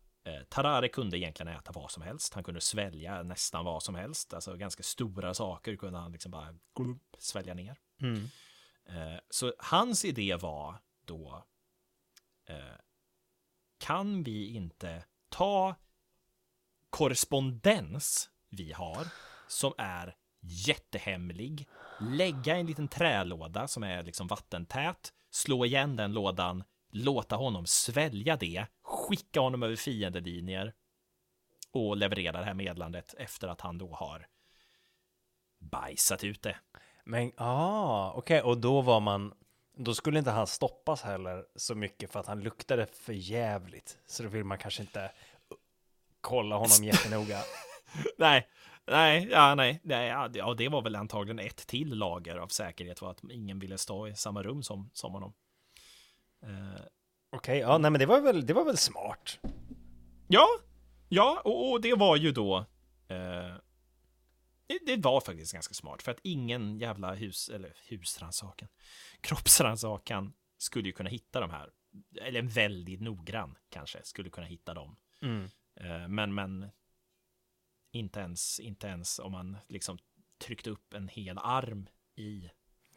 [0.48, 2.34] Tarare kunde egentligen äta vad som helst.
[2.34, 4.34] Han kunde svälja nästan vad som helst.
[4.34, 6.54] Alltså ganska stora saker kunde han liksom bara
[7.18, 7.78] svälja ner.
[8.00, 8.28] Mm.
[8.86, 11.44] Eh, så hans idé var då
[12.48, 12.76] eh,
[13.78, 15.74] Kan vi inte ta
[16.90, 19.06] korrespondens vi har
[19.48, 21.68] som är jättehemlig
[22.00, 28.36] lägga en liten trälåda som är liksom vattentät slå igen den lådan låta honom svälja
[28.36, 28.66] det
[28.96, 30.74] skicka honom över fiendelinjer
[31.72, 34.26] och leverera det här meddelandet efter att han då har
[35.58, 36.56] bajsat ut det.
[37.04, 39.34] Men, ah, okej, och då var man,
[39.76, 43.98] då skulle inte han stoppas heller så mycket för att han luktade för jävligt.
[44.06, 45.12] Så då vill man kanske inte
[46.20, 47.38] kolla honom jättenoga.
[48.18, 48.48] Nej,
[48.86, 52.48] nej, ja, nej, nej, ja, det- ja, det var väl antagligen ett till lager av
[52.48, 55.32] säkerhet var att ingen ville stå i samma rum som, som honom.
[57.34, 59.38] Okej, ja, nej men det var väl, det var väl smart.
[60.28, 60.46] ja,
[61.08, 62.58] ja, och, och det var ju då.
[63.08, 63.56] Eh,
[64.66, 68.68] det, det var faktiskt ganska smart för att ingen jävla hus eller husrannsakan,
[69.20, 71.70] kroppsrannsakan skulle ju kunna hitta de här.
[72.20, 74.96] Eller en väldigt noggrann kanske skulle kunna hitta dem.
[75.22, 75.44] Mm.
[75.80, 76.70] Eh, Men, men
[77.92, 79.98] inte ens, inte ens om man liksom
[80.38, 82.50] tryckte upp en hel arm i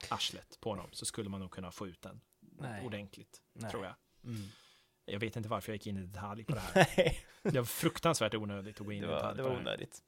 [0.10, 2.86] arslet på honom så skulle man nog kunna få ut den Nej.
[2.86, 3.72] ordentligt, Nej.
[3.72, 3.96] tror jag.
[4.28, 4.48] Mm.
[5.06, 7.18] Jag vet inte varför jag gick in i detalj på det här.
[7.52, 10.02] Det var fruktansvärt onödigt att gå in det i var, detalj det var onödigt.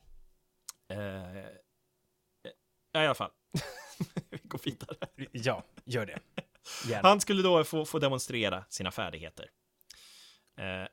[0.87, 0.99] Eh,
[2.91, 3.31] ja, i alla fall.
[4.29, 4.97] Vi går vidare.
[5.31, 6.19] Ja, gör det.
[6.87, 7.07] Gärna.
[7.09, 9.49] Han skulle då få, få demonstrera sina färdigheter.
[10.57, 10.87] Eh,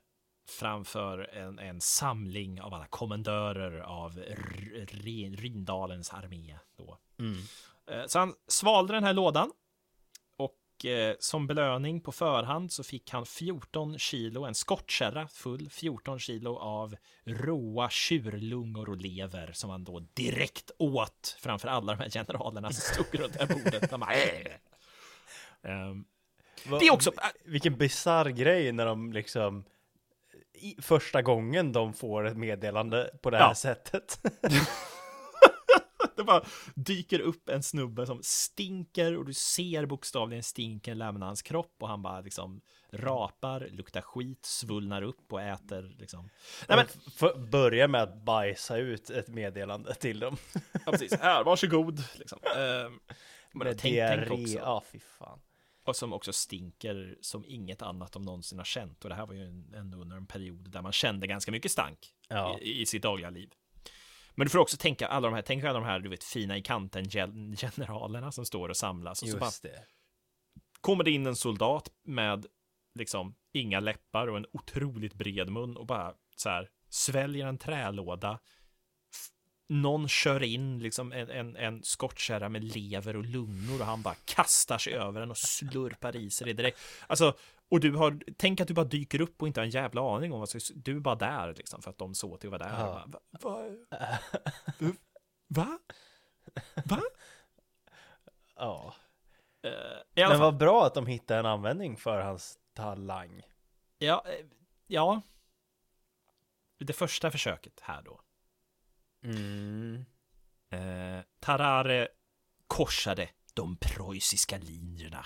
[0.49, 6.57] framför en, en samling av alla kommendörer av R- R- Rindalens armé.
[6.77, 6.97] Då.
[7.19, 7.37] Mm.
[7.91, 9.51] Eh, så han svalde den här lådan.
[10.77, 16.19] Och eh, som belöning på förhand så fick han 14 kilo, en skottkärra full, 14
[16.19, 22.09] kilo av råa tjurlungor och lever som han då direkt åt framför alla de här
[22.09, 23.89] generalerna som stod runt det här bordet.
[23.89, 24.51] De bara, "Äh."
[25.63, 26.05] Ehm,
[26.79, 27.11] det är också,
[27.45, 29.63] Vilken bizarr grej när de liksom
[30.81, 33.55] första gången de får ett meddelande på det här Ja.
[33.55, 34.19] sättet.
[36.17, 36.43] Det bara
[36.75, 41.87] dyker upp en snubbe som stinker och du ser bokstavligen stinken lämna hans kropp och
[41.87, 42.61] han bara liksom
[42.91, 46.29] rapar, luktar skit, svullnar upp och äter liksom.
[46.67, 46.85] Nej men,
[47.29, 50.37] F- börja med att bajsa ut ett meddelande till dem.
[50.85, 52.03] ja, precis, här, varsågod.
[52.15, 52.39] Liksom.
[53.53, 53.95] Men Med tänk,
[54.27, 55.39] tänk också, Ja, fy fan.
[55.83, 59.03] och som också stinker som inget annat de någonsin har känt.
[59.03, 61.71] Och det här var ju en- ändå under en period där man kände ganska mycket
[61.71, 61.99] stank
[62.29, 62.57] Ja.
[62.61, 63.49] i, i sitt dagliga liv.
[64.39, 66.57] Men du får också tänka alla de här, tänk alla de här, du vet, fina
[66.57, 69.21] i kanten gen- generalerna som står och samlas.
[69.21, 69.83] Och så bara Just det.
[70.81, 72.45] kommer det in en soldat med
[72.95, 78.39] liksom inga läppar och en otroligt bred mun och bara så här sväljer en trälåda.
[79.69, 84.15] Någon kör in liksom en, en, en skottkärra med lever och lungor och han bara
[84.25, 86.79] kastar sig över den och slurpar i sig det direkt.
[87.07, 87.37] Alltså,
[87.69, 90.33] och du har, tänk att du bara dyker upp och inte har en jävla aning
[90.33, 92.69] om vad som, du är bara där liksom för att de såg till att vara
[92.69, 92.79] där.
[92.79, 93.07] Ja.
[93.07, 93.69] Bara, va,
[95.47, 95.79] va, va?
[96.85, 97.01] Va?
[98.55, 98.95] Ja.
[99.63, 100.39] Alla Men fall.
[100.39, 103.41] vad bra att de hittade en användning för hans talang.
[103.97, 104.45] Ja, eh,
[104.87, 105.21] ja.
[106.79, 108.21] Det första försöket här då.
[109.23, 110.05] Mm.
[110.69, 112.07] Eh, Tarare
[112.67, 115.25] korsade de preussiska linjerna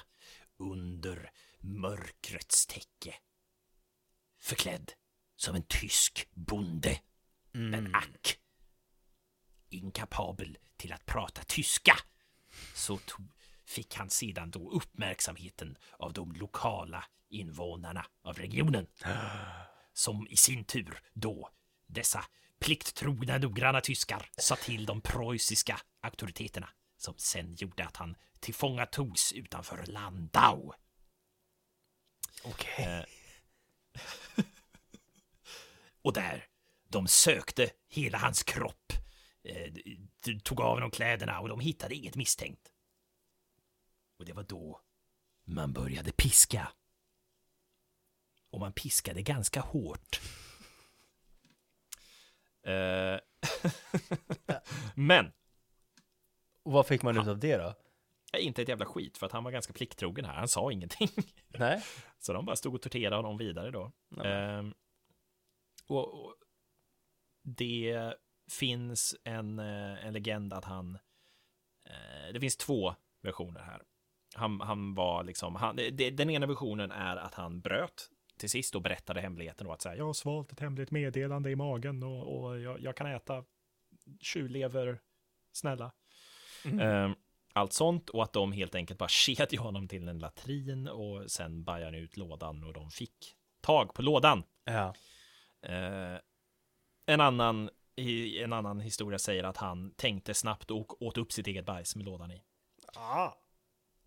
[0.58, 1.32] under
[1.62, 3.16] mörkrets täcke.
[4.39, 4.91] Förklädd
[5.36, 6.99] som en tysk bonde,
[7.51, 7.95] men Mm.
[7.95, 8.38] ack.
[9.70, 11.97] Inkapabel till att prata tyska.
[12.76, 13.32] Så tog,
[13.66, 18.88] fick han sedan då uppmärksamheten av de lokala invånarna av regionen.
[19.93, 21.49] Som i sin tur då,
[21.88, 22.26] dessa
[22.59, 29.86] plikttrogna noggranna tyskar, sa till de preussiska auktoriteterna som sen gjorde att han tillfångatogs utanför
[29.86, 30.74] Landau.
[32.44, 32.86] Okej.
[32.86, 33.04] Eh,
[36.02, 36.48] och där,
[36.88, 38.94] de sökte hela hans kropp,
[39.44, 42.72] eh, d- tog av honom kläderna och de hittade inget misstänkt.
[44.18, 44.82] Och det var då
[45.44, 46.72] man började piska.
[48.50, 50.22] Och man piskade ganska hårt.
[52.64, 53.20] Eh,
[54.96, 55.32] Men,
[56.64, 57.76] Och vad fick man ut av det då?
[58.40, 60.34] Inte ett jävla skit för att han var ganska plikttrogen här.
[60.34, 61.10] Han sa ingenting.
[61.48, 61.84] Nej?
[62.20, 63.92] Så de bara stod och torterade honom vidare då.
[64.24, 64.74] Ehm,
[65.88, 66.36] och, och
[67.44, 68.14] det
[68.52, 70.96] finns en, eh, en legend att han...
[71.86, 73.82] Eh, det finns två versioner här.
[74.36, 75.56] Han, han var liksom...
[75.56, 79.74] Han, det, den ena versionen är att han bröt till sist och berättade hemligheten och
[79.74, 83.08] att säga jag har svalt ett hemligt meddelande i magen och, och jag, jag kan
[83.08, 83.44] äta
[84.20, 85.02] tjurlever,
[85.52, 85.92] snälla.
[86.66, 86.80] Mm.
[86.80, 87.16] Ehm,
[87.54, 91.64] allt sånt och att de helt enkelt bara kedjade honom till en latrin och sen
[91.64, 94.43] bajade ut lådan och de fick tag på lådan.
[94.66, 94.93] Ja.
[95.62, 96.18] Eh,
[97.06, 101.47] en, annan, i- en annan historia säger att han tänkte snabbt och åt upp sitt
[101.47, 102.41] eget bajs med lådan i.
[102.95, 103.32] Ah.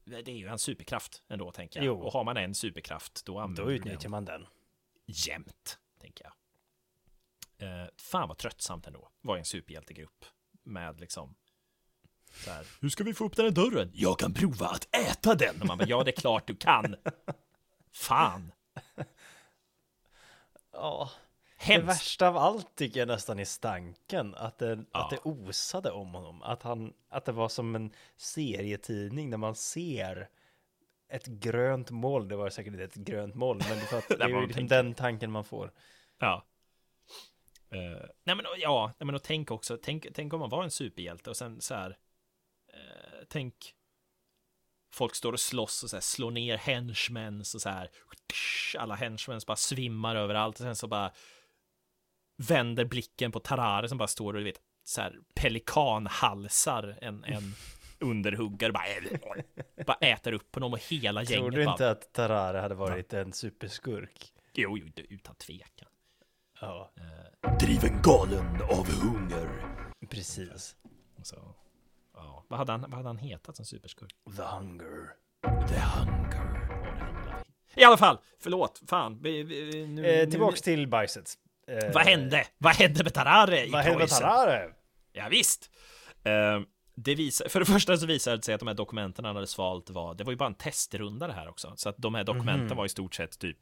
[0.04, 1.86] Det är ju en superkraft ändå, tänker jag.
[1.86, 2.00] Jo.
[2.00, 4.46] Och har man en superkraft, då använder Då du utnyttjar man den.
[5.06, 6.32] jämt, tänker jag.
[7.82, 10.24] Eh, fan vad tröttsamt ändå, var en superhjältegrupp
[10.62, 11.34] med liksom
[12.34, 13.90] så här, hur ska vi få upp den här dörren?
[13.94, 15.60] Jag kan prova att äta den!
[15.60, 16.96] Och man bara, ja det är klart du kan!
[17.92, 18.52] Fan!
[20.72, 21.10] Ja.
[21.58, 21.88] Det Hemskt!
[21.88, 24.34] värsta av allt tycker jag nästan är stanken.
[24.34, 25.04] Att det, Ja.
[25.04, 26.42] att det osade om honom.
[26.42, 30.28] Att, han, att det var som en serietidning där man ser
[31.08, 32.28] ett grönt moln.
[32.28, 34.46] Det var säkert inte ett grönt moln, men det, för att det var är ju
[34.46, 35.72] liksom den tanken man får.
[36.18, 36.44] Ja.
[37.70, 40.70] Eh, nej men ja, nej, men och tänk också, tänk, tänk om man var en
[40.70, 41.96] superhjälte och sen så här,
[43.28, 43.74] tänk
[44.92, 47.90] folk står och slåss och så här, slår ner henchmen och så här,
[48.78, 51.12] alla henchmen bara svimmar överallt och sen så bara
[52.36, 57.54] vänder blicken på Tarare som bara står och du vet, så här pelikanhalsar en, en
[58.00, 58.84] underhuggare bara,
[59.86, 63.12] bara äter upp honom och hela Tror gänget du bara, inte att Tarare hade varit
[63.12, 64.32] en superskurk?
[64.54, 65.88] jo, jo, utan tvekan.
[66.60, 66.92] Ja,
[67.60, 69.64] Driven galen av hunger.
[70.10, 70.76] precis.
[71.22, 71.54] Så,
[72.14, 72.44] ja.
[72.48, 74.10] vad, hade han, vad hade han hetat som superskurk?
[74.36, 75.08] The Hunger.
[75.68, 76.60] The hunger.
[77.76, 79.18] I alla fall, förlåt, fan.
[79.22, 81.34] Vi, vi, nu, Eh, nu- tillbaks till bajset.
[81.68, 82.46] Eh, Vad hände?
[82.58, 84.08] Vad hände med Tarare i Vad hände med?
[84.08, 84.70] Tarare?
[85.12, 85.70] Ja, visst.
[86.24, 86.60] Eh,
[86.96, 89.46] det visar, för det första så visade det sig att de här dokumenten han hade
[89.46, 91.72] svalt var, det var ju bara en testrunda det här också.
[91.76, 92.76] Så att de här dokumenten Mhm.
[92.76, 93.58] var i stort sett typ,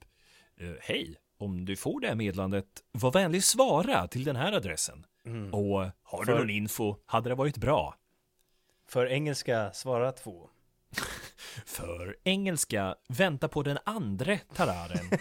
[0.60, 5.06] eh, hej, om du får det här meddelandet, var vänlig svara till den här adressen.
[5.24, 5.54] Mm.
[5.54, 7.94] Och har du För- någon info, hade det varit bra.
[8.92, 10.50] För engelska, svara två.
[11.66, 15.10] För engelska, vänta på den andra tararen.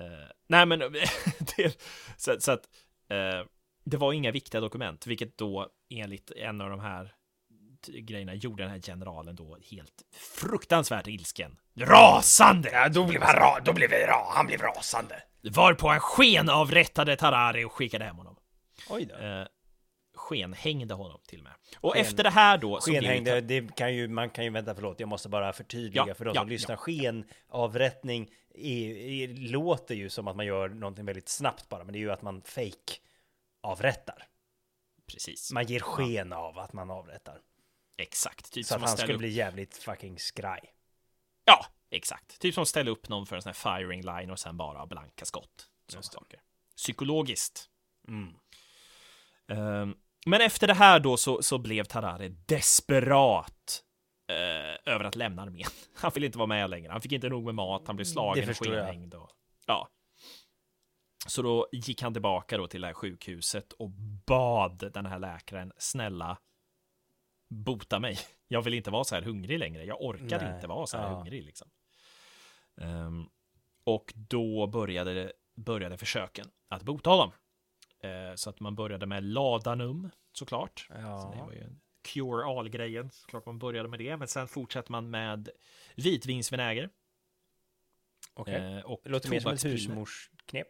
[0.00, 0.78] Eh, nej men,
[1.56, 1.80] det,
[2.16, 2.64] så, så att
[3.08, 3.46] eh,
[3.84, 7.14] det var inga viktiga dokument, vilket då enligt en av de här
[7.86, 11.56] grejerna gjorde den här generalen då helt fruktansvärt ilsken.
[11.74, 12.70] Rasande!
[12.72, 15.22] Ja, då blev han, ra- då blev ra- han blev rasande.
[15.50, 18.36] Varpå han skenavrättade Tarare och skickade hem honom.
[18.88, 19.14] Oj då.
[19.14, 19.46] Eh,
[20.26, 21.52] skenhängde honom till och med.
[21.80, 24.74] Och Sken- efter det här då så Skenhängde, det kan ju, man kan ju, vänta
[24.74, 26.76] förlåt, jag måste bara förtydliga Ja, för de ja, som lyssnar.
[26.76, 31.98] Skenavrättning är, är, låter ju som att man gör någonting väldigt snabbt bara, men det
[31.98, 32.92] är ju att man fake
[33.60, 34.26] avrättar.
[35.06, 35.52] Precis.
[35.52, 37.40] Man ger sken av att man avrättar.
[37.98, 38.52] Exakt.
[38.52, 39.18] Typ Så att han skulle upp...
[39.18, 40.72] bli jävligt fucking skraj.
[41.44, 42.40] Ja, exakt.
[42.40, 44.86] Typ som att ställa upp någon för en sån här firing line och sen bara
[44.86, 45.68] blanka skott.
[45.88, 46.40] Sådana saker.
[46.76, 47.70] Psykologiskt.
[48.08, 48.34] Mm.
[49.48, 49.96] Ehm,
[50.26, 53.82] men efter det här då så, så blev Tarare desperat
[54.28, 55.68] eh, över att lämna armén.
[55.94, 56.92] Han ville inte vara med längre.
[56.92, 57.82] Han fick inte nog med mat.
[57.86, 59.14] Han blev slagen och skenhängd.
[59.14, 59.30] Och,
[59.66, 59.88] ja.
[61.26, 63.90] Så då gick han tillbaka då till det här sjukhuset och
[64.26, 66.38] bad den här läkaren, snälla,
[67.50, 68.18] bota mig.
[68.48, 69.84] Jag vill inte vara så här hungrig längre.
[69.84, 70.54] Jag orkar Nej.
[70.54, 71.16] inte vara så här Ja.
[71.16, 71.68] hungrig liksom.
[72.80, 73.28] Ehm,
[73.84, 77.32] och då började, började försöken att bota honom.
[78.06, 80.84] Eh, så att man började med ladanum såklart.
[80.88, 81.44] Så det Ja.
[81.46, 83.10] var ju en cure all-grejen.
[83.10, 84.16] Såklart man började med det.
[84.16, 85.48] Men sen fortsätter man med
[85.94, 86.90] vitvinsvinäger.
[88.34, 88.54] Okej.
[88.54, 90.68] eh, och Det låter mer som ett husmorsknep.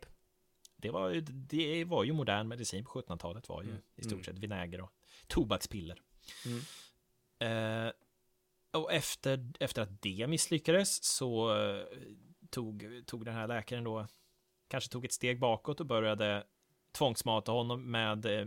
[0.77, 3.83] Det var, ju- det var ju modern medicin på 1700-talet var ju Mm.
[3.97, 4.25] i stort Mm.
[4.25, 4.93] sett vinäger och
[5.27, 6.03] tobakspiller.
[6.47, 7.87] Mm.
[7.87, 7.93] Eh,
[8.71, 11.55] och efter, efter att det misslyckades så
[12.51, 14.07] tog, tog den här läkaren då
[14.69, 16.45] kanske tog ett steg bakåt och började
[16.97, 18.47] tvångsmata honom med eh,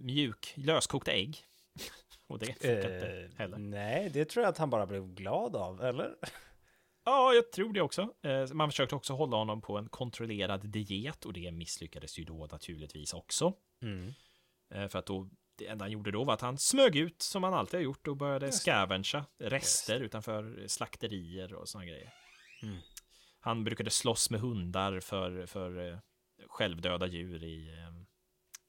[0.00, 1.38] mjuk löskokta ägg.
[2.26, 3.58] och det funkar inte Eh, heller.
[3.58, 6.14] nej, det tror jag att han bara blev glad av, eller?
[7.04, 8.02] Ja, jag tror det också.
[8.22, 12.46] Eh, Man försökte också hålla honom på en kontrollerad diet och det misslyckades ju då
[12.52, 13.52] naturligtvis också.
[13.82, 14.12] Mm.
[14.74, 15.28] Eh, För att då,
[15.58, 18.06] det enda han gjorde då var att han smög ut som han alltid har gjort
[18.08, 22.14] och började scavengea rester utanför slakterier och sådana grejer.
[22.62, 22.76] Mm.
[23.40, 25.98] Han brukade slåss med hundar för, för eh,
[26.56, 27.92] självdöda djur i, eh,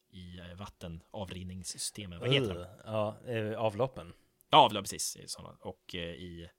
[0.10, 2.20] i eh, vattenavrinningssystemen.
[2.20, 2.58] Vad heter?
[2.58, 2.68] Ugh.
[2.86, 4.14] Ja, eh, avloppen.
[4.50, 5.18] Ja, ja, precis.
[5.28, 5.58] Såna.
[5.62, 6.50] Och eh, i,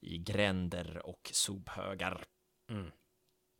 [0.00, 2.24] i gränder och sophögar.
[2.70, 2.90] Mm.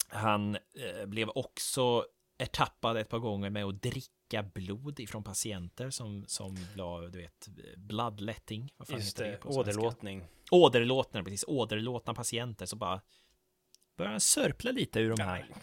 [0.09, 2.07] Han eh, blev också
[2.39, 7.49] ertappad ett par gånger med att dricka blod ifrån patienter som, som var, du vet,
[7.77, 8.73] bloodletting.
[8.77, 10.27] Vad fan Just heter det, på åderlåtning.
[10.51, 11.45] Åderlåtna, precis.
[11.47, 12.67] Åderlåtna patienter.
[12.67, 13.01] Så bara
[13.97, 15.55] börjar han sörpla lite ur de här.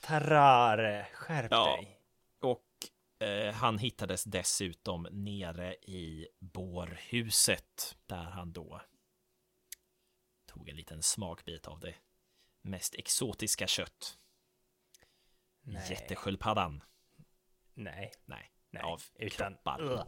[0.00, 1.66] Tarare, skärp Ja.
[1.76, 1.98] dig.
[2.40, 2.66] Och
[3.26, 8.80] eh, han hittades dessutom nere i bårhuset där han då
[10.46, 11.94] tog en liten smakbit av det
[12.62, 14.18] mest exotiska kött.
[15.62, 15.90] Nej.
[15.90, 16.82] Jättesköldpaddan.
[17.74, 18.12] Nej.
[18.24, 18.82] Nej, Nej.
[18.82, 19.54] av utan...
[19.54, 20.06] kroppar.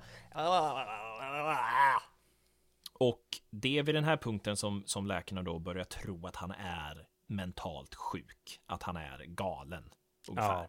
[2.93, 6.51] Och det är vid den här punkten som, som läkarna då börjar tro att han
[6.51, 8.61] är mentalt sjuk.
[8.67, 9.91] Att han är galen.
[10.29, 10.69] Ungefär.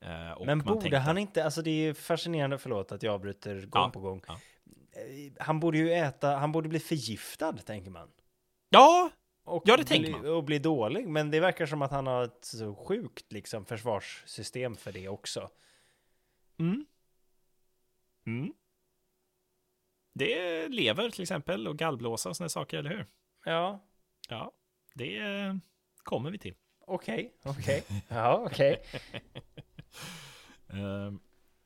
[0.00, 3.54] Eh, och Men borde tänkte han inte, alltså det är fascinerande, förlåt att jag avbryter
[3.54, 4.22] gång Ja, på gång.
[4.26, 4.40] ja.
[4.92, 8.10] Eh, Han borde ju äta, han borde bli förgiftad, tänker man.
[8.68, 9.10] Ja,
[9.44, 10.26] Och Ja, det tänker bli, man.
[10.36, 14.76] Och bli dålig, men det verkar som att han har ett så sjukt liksom försvarssystem
[14.76, 15.50] för det också.
[16.58, 16.86] Mm.
[18.26, 18.52] Mm.
[20.14, 23.06] Det är lever till exempel och gallblåsa och sådana saker, eller hur?
[23.44, 23.84] Ja,
[24.28, 24.52] Ja,
[24.94, 25.54] det eh,
[26.02, 26.54] kommer vi till.
[26.86, 27.84] okej, okej.
[28.08, 28.82] Ja, okej.
[30.72, 31.20] Ehm,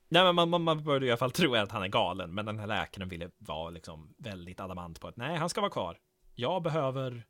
[0.09, 2.45] nej, men man, man, man började i alla fall tro att han är galen, men
[2.45, 5.97] den här läkaren ville vara liksom väldigt adamant på att nej, han ska vara kvar.
[6.35, 7.23] Jag behöver,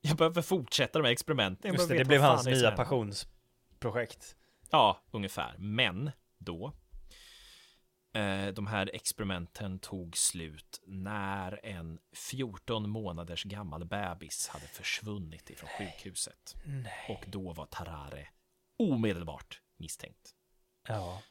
[0.00, 1.72] jag behöver fortsätta de här experimenten.
[1.72, 4.36] Just det, det blev hans nya passionsprojekt.
[4.70, 5.54] Ja, ungefär.
[5.58, 6.72] Men då.
[8.12, 15.70] Eh, de här experimenten tog slut när en 14 månaders gammal bebis hade försvunnit ifrån
[15.78, 16.56] sjukhuset.
[16.64, 17.06] Nej.
[17.08, 18.28] Och då var Tarare
[18.78, 20.34] omedelbart misstänkt.
[20.88, 21.22] Ja.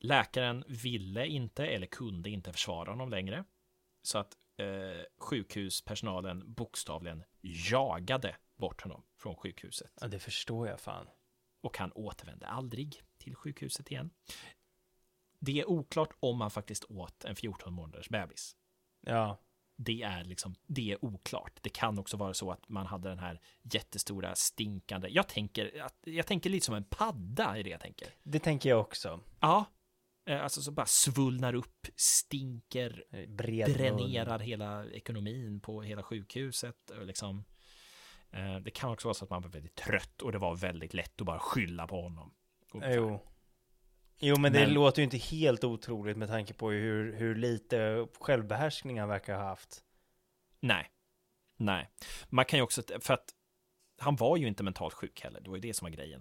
[0.00, 3.44] Läkaren ville inte eller kunde inte försvara honom längre.
[4.02, 9.92] så att eh, sjukhuspersonalen bokstavligen jagade bort honom från sjukhuset.
[10.00, 11.06] Ja, det förstår jag fan.
[11.62, 14.10] Och han återvände aldrig till sjukhuset igen.
[15.38, 18.56] Det är oklart om han faktiskt åt en 14 månaders bebis.
[19.06, 19.38] Ja,
[19.76, 21.58] Det är liksom, det är oklart.
[21.62, 26.26] Det kan också vara så att man hade den här jättestora stinkande, jag tänker, jag
[26.26, 28.08] tänker lite som en padda i det jag tänker.
[28.22, 29.20] det tänker jag också.
[29.40, 29.64] Ja,
[30.26, 33.76] eh, alltså så bara svullnar upp, stinker, Bred mun.
[33.76, 36.90] dränerar hela ekonomin på hela sjukhuset.
[36.90, 37.44] Och liksom,
[38.30, 40.94] eh, det kan också vara så att man var väldigt trött och det var väldigt
[40.94, 42.34] lätt att bara skylla på honom.
[42.74, 43.20] Jo.
[44.18, 48.06] Jo, men det Men- låter ju inte helt otroligt med tanke på hur, hur lite
[48.20, 49.82] självbehärskning han verkar ha haft.
[50.60, 50.90] Nej,
[51.56, 51.90] nej.
[52.28, 53.30] Man kan ju också, för att
[53.98, 55.40] han var ju inte mentalt sjuk heller.
[55.40, 56.20] Det var ju det som var grejen.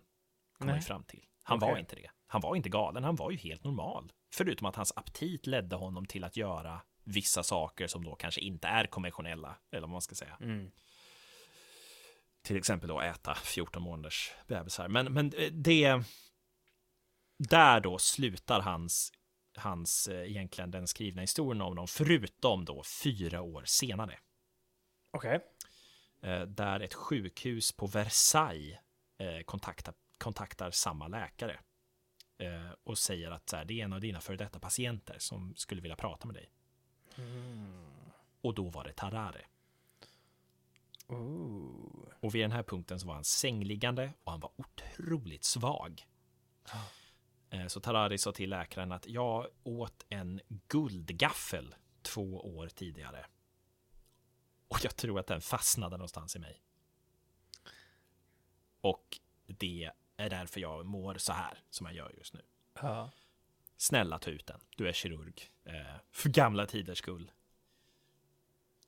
[0.58, 0.76] Kom man Nej.
[0.76, 1.26] ju fram till.
[1.44, 1.70] Han Okej.
[1.72, 2.10] var inte det.
[2.28, 4.12] Han var inte galen, han var ju helt normal.
[4.34, 8.68] Förutom att hans aptit ledde honom till att göra vissa saker som då kanske inte
[8.68, 10.38] är konventionella, eller vad man ska säga.
[10.42, 10.72] Mm.
[12.42, 14.88] Till exempel då äta 14 månaders bebisar.
[14.88, 16.04] Men, men eh, det...
[17.38, 19.14] Där då slutar hans,
[19.58, 24.20] hans eh, egentligen den skrivna historien om dem, förutom då fyra år senare.
[25.12, 25.40] Okej.
[26.22, 28.78] eh, där ett sjukhus på Versailles
[29.18, 31.60] eh, kontaktar, kontaktar samma läkare
[32.84, 35.82] och säger att så här, det är en av dina före detta patienter som skulle
[35.82, 36.50] vilja prata med dig.
[38.42, 39.46] Och då var det Tarare.
[41.08, 42.08] Ooh.
[42.20, 46.06] Och vid den här punkten så var han sängliggande och han var otroligt svag.
[47.56, 53.26] Eh, Så Tarari sa till läkaren att jag åt en guldgaffel två år tidigare.
[54.68, 56.62] Och jag tror att den fastnade någonstans i mig.
[58.82, 62.42] Och det är därför jag mår så här som jag gör just nu.
[62.82, 63.12] Ja.
[63.78, 64.60] Snälla ta ut den.
[64.78, 65.52] Du är kirurg.
[65.64, 67.32] Eh, för gamla tiders skull.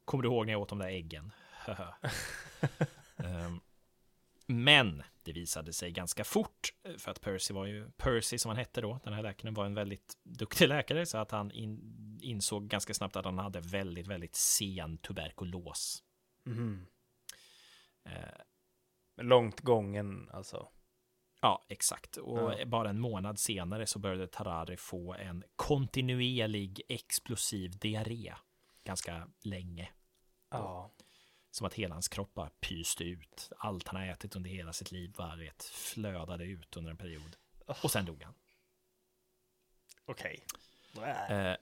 [0.05, 1.31] Kommer du ihåg när jag åt de där äggen?
[3.17, 3.59] Ehm,
[4.47, 8.57] men det visade sig ganska fort, eh, för att Percy var ju, Percy som han
[8.57, 11.79] hette då, den här läkaren var en väldigt duktig läkare, så att han in,
[12.21, 16.03] insåg ganska snabbt att han hade väldigt, väldigt sen tuberkulos.
[16.45, 16.87] Mhm.
[18.05, 18.41] Eh,
[19.21, 20.69] Långt gången alltså.
[21.41, 22.17] Ja, exakt.
[22.17, 22.65] Och Ja.
[22.65, 28.33] bara en månad senare så började Tarari få en kontinuerlig explosiv diarré.
[28.83, 29.89] Ganska länge.
[30.51, 30.91] Ja.
[31.57, 33.51] Som att hela hans kropp bara pyste ut.
[33.57, 37.35] Allt han har ätit under hela sitt liv bara vet, flödade ut under en period.
[37.83, 38.33] Och sen dog han.
[40.05, 40.43] Okej.
[41.29, 41.55] Eh,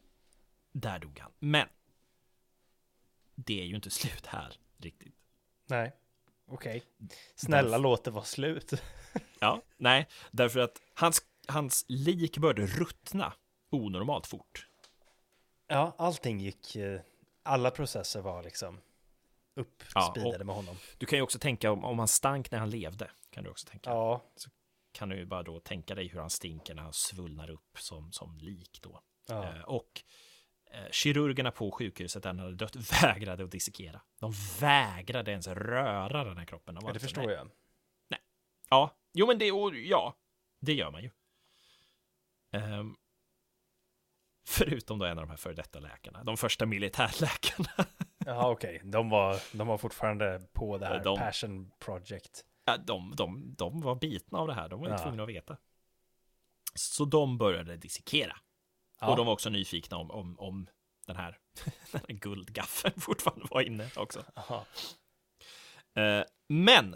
[0.71, 1.31] där dog han.
[1.39, 1.67] Men
[3.35, 5.15] det är ju inte slut här riktigt.
[5.67, 5.95] Nej.
[6.47, 6.83] Okej.
[7.35, 8.73] Snälla Därf- låt det vara slut.
[9.39, 13.33] Ja, nej, därför att hans, hans lik började ruttna
[13.69, 14.67] onormalt fort.
[15.67, 16.75] Ja, allting gick...
[16.75, 17.01] eh,
[17.43, 18.81] Alla processer var liksom
[19.55, 20.75] uppspeedade med honom.
[20.97, 23.11] Du kan ju också tänka om, om han stank när han levde.
[23.29, 23.89] Kan du också tänka.
[23.89, 24.23] Ja.
[24.91, 28.11] Kan du ju bara då tänka dig hur han stinker när han svullnar upp som,
[28.11, 29.01] som lik då.
[29.27, 29.43] ja.
[29.55, 30.03] Eh, och
[30.71, 34.01] eh, kirurgerna på sjukhuset där han hade dött vägrade att dissekera.
[34.19, 36.75] De vägrade ens röra den här kroppen.
[36.75, 37.35] De ja, det inte- förstår nej.
[37.35, 37.49] jag.
[38.69, 40.15] Ja, jo men det, och, ja,
[40.61, 41.11] det gör man ju.
[42.51, 42.95] Ehm,
[44.47, 47.69] förutom då en av de här före detta läkarna, de första militärläkarna.
[48.25, 48.81] Ja, okej.
[48.83, 52.45] De, var, de var fortfarande på det här De- passion project.
[52.65, 54.99] Ja, de, de, de var bitna av det här, de var ju Ja.
[55.03, 55.57] tvungna att veta.
[56.75, 58.37] Så de började dissekera.
[59.01, 59.09] Ja.
[59.11, 60.67] Och de var också nyfikna om, om, om
[61.07, 61.37] den, här,
[61.91, 64.23] den här guldgaffeln fortfarande var inne också.
[64.35, 64.65] Aha.
[65.95, 66.95] Eh, men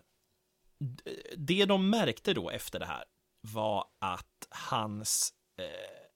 [1.37, 3.03] det de märkte då efter det här
[3.41, 6.07] var att hans eh,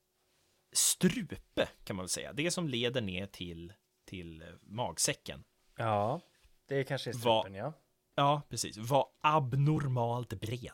[0.75, 3.73] strupe, kan man väl säga, det som leder ner till,
[4.13, 5.43] till magsäcken,
[5.77, 6.21] Ja,
[6.67, 7.73] det kanske är strupen, ja.
[8.15, 10.71] ja, precis, var abnormalt bred.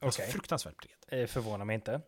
[0.00, 0.32] Alltså Okej.
[0.32, 1.20] fruktansvärt bred.
[1.22, 2.00] Eh, Förvånar mig inte.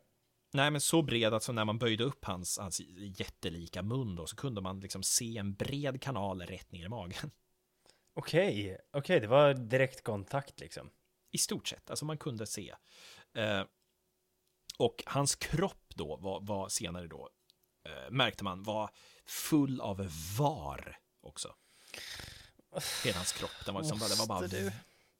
[0.52, 2.80] Nej, men så bred att så när man böjde upp hans, hans
[3.18, 7.30] jättelika mun då, så kunde man liksom se en bred kanal rätt ner i magen.
[8.14, 10.90] Okej, okej, det var direktkontakt liksom.
[11.30, 12.74] I stort sett, alltså man kunde se.
[13.34, 13.62] Eh,
[14.78, 17.28] och hans kropp då var, var senare då,
[17.88, 18.90] eh, märkte man, var
[19.26, 21.54] full av var också.
[23.04, 24.72] Hela hans kropp, den var, liksom, det var bara du?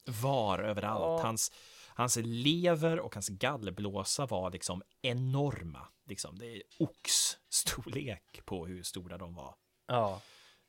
[0.07, 1.21] var överallt.
[1.21, 1.27] Ja.
[1.27, 1.53] Hans,
[1.89, 5.89] hans lever och hans gallblåsa var liksom enorma.
[6.07, 9.55] Liksom, det är oxstorlek på hur stora de var.
[9.87, 10.21] Ja,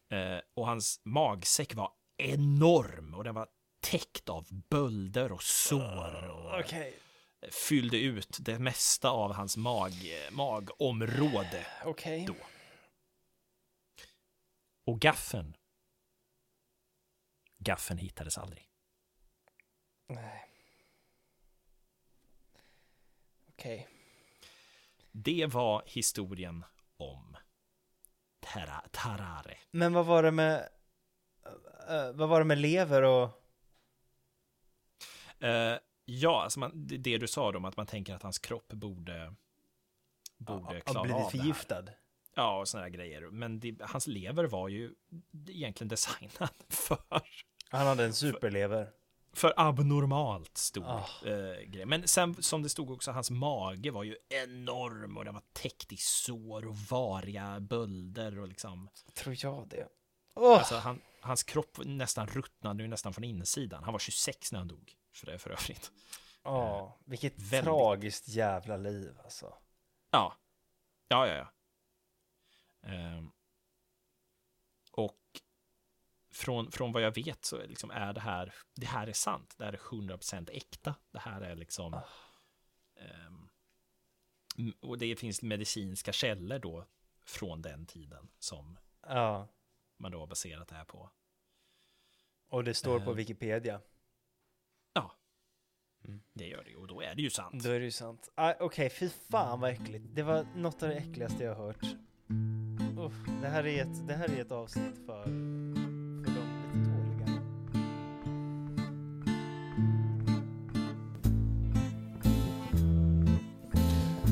[0.10, 3.48] Eh, och hans magsäck var enorm och den var
[3.80, 7.00] täckt av bölder och sår och okej,
[7.52, 9.92] fyllde ut det mesta av hans mag,
[10.32, 11.66] magområde.
[11.86, 12.26] okej.
[12.28, 12.36] Då.
[14.86, 15.56] Och gaffeln.
[17.58, 18.70] Gaffeln hittades aldrig.
[20.08, 20.50] Nej.
[23.50, 23.88] Okej.
[25.12, 26.66] Det var historien
[26.98, 27.38] om
[28.40, 29.58] Tara, Tarare.
[29.72, 30.70] Men vad var det med...
[31.90, 33.42] eh, vad var det med lever och...
[35.40, 38.74] Eh, ja, alltså man, det, du sa då om att man tänker att hans kropp
[38.74, 39.36] borde,
[40.38, 41.30] borde klara av det här.
[41.30, 41.86] förgiftad?
[42.36, 43.22] Ja, och såna här grejer.
[43.22, 44.92] Men det, hans lever var ju
[45.50, 46.98] egentligen designad för,
[47.70, 48.90] Han hade en superlever.
[49.34, 51.06] för abnormalt stor Ah.
[51.26, 51.86] eh, grej.
[51.86, 55.92] Men sen som det stod också, hans mage var ju enorm och den var täckt
[55.92, 58.90] i sår och variga bölder och liksom.
[59.14, 59.88] Tror jag det.
[60.36, 60.58] Åh!
[60.58, 63.84] Alltså han, hans kropp nästan ruttnade ju nästan från insidan.
[63.84, 64.94] Han var 26 när han dog.
[65.14, 65.92] För det för övrigt.
[66.44, 69.54] Ja, vilket väldigt- tragiskt jävla liv alltså.
[70.12, 70.36] Ja.
[71.08, 71.52] Ja, ja, ja.
[72.86, 73.32] Ehm.
[74.92, 75.20] och
[76.32, 79.56] från, från vad jag vet så liksom är det här, det här är sant.
[79.58, 80.96] Det här är 100% äkta.
[81.12, 81.94] Det här är liksom...
[81.94, 82.04] Ah.
[82.96, 83.50] ehm,
[84.58, 86.86] m- och det finns medicinska källor då
[87.26, 89.48] från den tiden som Ja,
[89.98, 91.10] man då har baserat det här på.
[92.48, 93.16] och det står på Eh.
[93.16, 93.82] Wikipedia.
[94.94, 95.12] Ja,
[96.04, 96.22] Mm.
[96.34, 96.76] det gör det.
[96.76, 97.64] Och då är det ju sant.
[97.64, 98.30] Då är det ju sant.
[98.36, 100.06] Ah, Okej, fy fan vad äckligt.
[100.14, 101.86] Det var något av det äckligaste jag har hört.
[102.98, 107.42] Uff, det, här är ett, det här är ett avsnitt för, för de lite tåliga.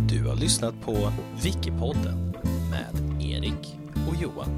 [0.10, 1.12] Du har lyssnat på
[1.44, 2.36] Wikipodden
[2.70, 3.80] med Erik
[4.10, 4.50] och Johan.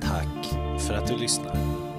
[0.00, 0.46] Tack
[0.80, 1.93] för att du lyssnar.